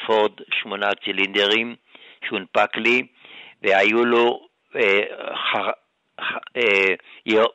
[0.05, 0.31] פורד
[0.61, 1.75] שמונה צילינדרים
[2.27, 3.03] שהונפק לי,
[3.61, 5.01] והיו לו אה,
[5.35, 5.55] ח,
[6.57, 6.93] אה,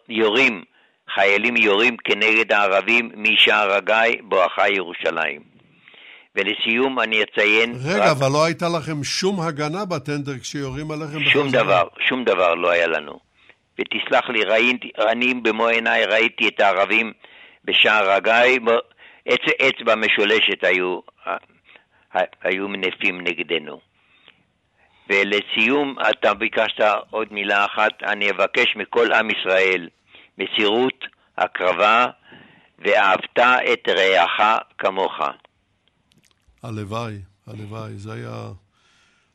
[0.08, 0.64] יורים,
[1.14, 5.51] חיילים יורים כנגד הערבים משער הגיא בואכה ירושלים.
[6.36, 7.74] ולסיום אני אציין...
[7.84, 8.16] רגע, רק...
[8.16, 11.62] אבל לא הייתה לכם שום הגנה בטנדר כשיורים עליכם שום בחזרה?
[11.62, 13.18] דבר, שום דבר לא היה לנו.
[13.78, 17.12] ותסלח לי, ראיתי, אני במו עיניי ראיתי את הערבים
[17.64, 18.60] בשער הגיא,
[19.28, 21.00] אצ, אצבע משולשת היו,
[22.42, 23.80] היו מנפים נגדנו.
[25.08, 26.80] ולסיום, אתה ביקשת
[27.10, 29.88] עוד מילה אחת, אני אבקש מכל עם ישראל
[30.38, 31.04] מסירות,
[31.38, 32.06] הקרבה,
[32.78, 33.38] ואהבת
[33.72, 34.40] את רעך
[34.78, 35.20] כמוך.
[36.62, 37.92] הלוואי, הלוואי.
[37.94, 38.52] זה היה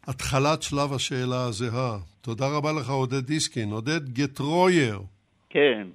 [0.03, 1.97] התחלת שלב השאלה הזהה.
[2.21, 3.71] תודה רבה לך, עודד דיסקין.
[3.71, 5.01] עודד גטרויר.
[5.49, 5.88] כן.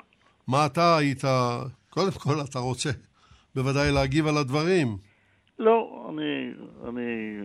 [0.48, 1.24] מה אתה היית...
[1.90, 2.90] קודם כל, אתה רוצה
[3.54, 4.96] בוודאי להגיב על הדברים.
[5.58, 6.52] לא, אני,
[6.88, 7.38] אני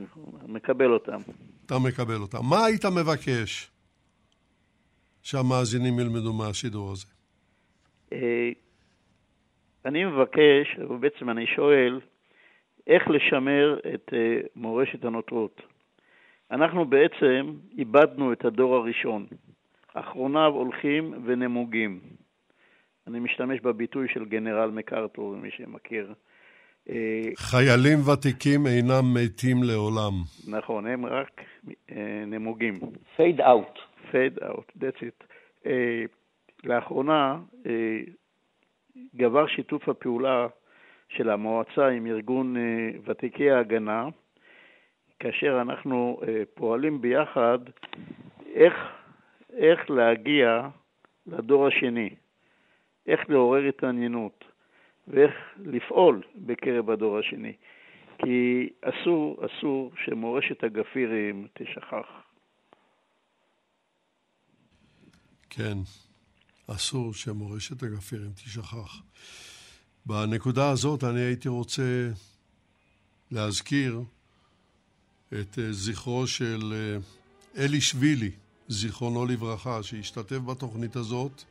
[0.47, 1.21] מקבל אותם.
[1.65, 2.37] אתה מקבל אותם.
[2.49, 3.71] מה היית מבקש
[5.21, 7.05] שהמאזינים ילמדו מהשידור הזה?
[8.13, 8.49] אה,
[9.85, 11.99] אני מבקש, ובעצם אני שואל,
[12.87, 15.61] איך לשמר את אה, מורשת הנוטרות.
[16.51, 19.25] אנחנו בעצם איבדנו את הדור הראשון.
[19.93, 21.99] אחרוניו הולכים ונמוגים.
[23.07, 26.13] אני משתמש בביטוי של גנרל מקארתור, מי שמכיר.
[27.37, 30.13] חיילים ותיקים אינם מתים לעולם.
[30.47, 31.41] נכון, הם רק
[31.91, 32.73] אה, נמוגים.
[33.15, 33.79] fade out.
[34.11, 35.23] Fade out, that's it.
[35.63, 35.67] Uh,
[36.63, 37.67] לאחרונה uh,
[39.15, 40.47] גבר שיתוף הפעולה
[41.09, 42.59] של המועצה עם ארגון uh,
[43.05, 44.07] ותיקי ההגנה,
[45.19, 47.59] כאשר אנחנו uh, פועלים ביחד
[48.53, 48.73] איך,
[49.53, 50.67] איך להגיע
[51.27, 52.09] לדור השני,
[53.07, 54.45] איך לעורר התעניינות.
[55.07, 57.53] ואיך לפעול בקרב הדור השני.
[58.17, 62.07] כי אסור, אסור שמורשת הגפירים תשכח.
[65.49, 65.77] כן,
[66.67, 69.01] אסור שמורשת הגפירים תשכח.
[70.07, 72.09] בנקודה הזאת אני הייתי רוצה
[73.31, 74.01] להזכיר
[75.27, 78.31] את אה, זכרו של אה, אלי שבילי,
[78.67, 81.43] זיכרונו לברכה, שהשתתף בתוכנית הזאת,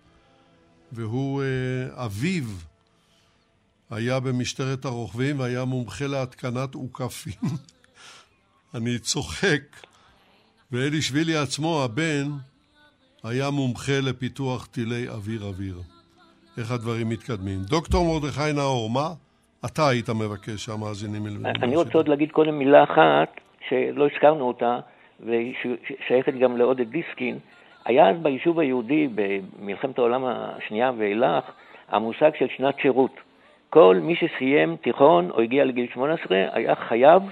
[0.93, 2.45] והוא אה, אביו
[3.91, 7.57] היה במשטרת הרוכבים והיה מומחה להתקנת אוכפים.
[8.75, 9.63] אני צוחק.
[10.73, 12.31] ואלי שבילי עצמו, הבן,
[13.23, 15.83] היה מומחה לפיתוח טילי אוויר-אוויר.
[16.59, 17.59] איך הדברים מתקדמים.
[17.71, 19.09] דוקטור מרדכי נאור, מה
[19.65, 21.49] אתה היית מבקש שהמאזינים ילמדו?
[21.63, 24.79] אני רוצה עוד להגיד קודם מילה אחת, שלא הזכרנו אותה,
[25.21, 27.39] ושייכת גם לעודד דיסקין.
[27.85, 31.45] היה אז ביישוב היהודי, במלחמת העולם השנייה ואילך,
[31.89, 33.13] המושג של שנת שירות.
[33.71, 37.23] כל מי שסיים תיכון או הגיע לגיל 18 היה חייב,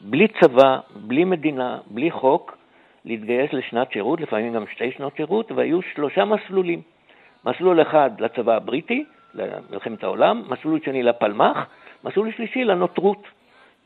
[0.00, 2.56] בלי צבא, בלי מדינה, בלי חוק,
[3.04, 6.93] להתגייס לשנת שירות, לפעמים גם שתי שנות שירות, והיו שלושה מסלולים.
[7.46, 11.66] מסלול אחד לצבא הבריטי, למלחמת העולם, מסלול שני לפלמ"ח,
[12.04, 13.26] מסלול שלישי לנוטרות.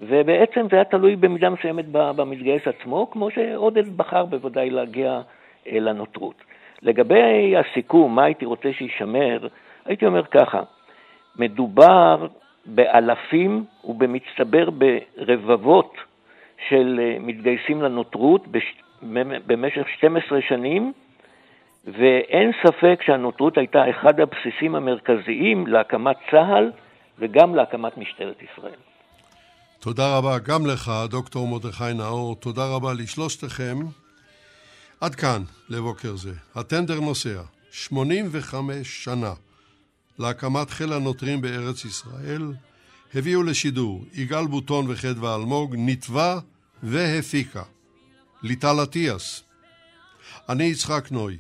[0.01, 5.21] ובעצם זה היה תלוי במידה מסוימת במתגייס עצמו, כמו שעודד בחר בוודאי להגיע
[5.67, 6.35] אה, לנוטרות.
[6.83, 9.49] לגבי הסיכום, מה הייתי רוצה שיישמר,
[9.85, 10.63] הייתי אומר ככה,
[11.37, 12.27] מדובר
[12.67, 15.97] באלפים ובמצטבר ברבבות
[16.69, 18.47] של אה, מתגייסים לנותרות
[19.47, 20.93] במשך 12 שנים,
[21.85, 26.73] ואין ספק שהנותרות הייתה אחד הבסיסים המרכזיים להקמת צה"ל
[27.19, 28.81] וגם להקמת משטרת ישראל.
[29.81, 32.37] תודה רבה גם לך, דוקטור מרדכי נאור.
[32.37, 33.77] תודה רבה לשלושתכם.
[35.01, 36.33] עד כאן לבוקר זה.
[36.55, 39.33] הטנדר נוסע, 85 שנה.
[40.19, 42.43] להקמת חיל הנוטרים בארץ ישראל,
[43.15, 46.39] הביאו לשידור יגאל בוטון וחדווה אלמוג, נתבע
[46.83, 47.63] והפיקה.
[48.43, 49.45] ליטל אטיאס.
[50.49, 51.37] אני יצחק נוי.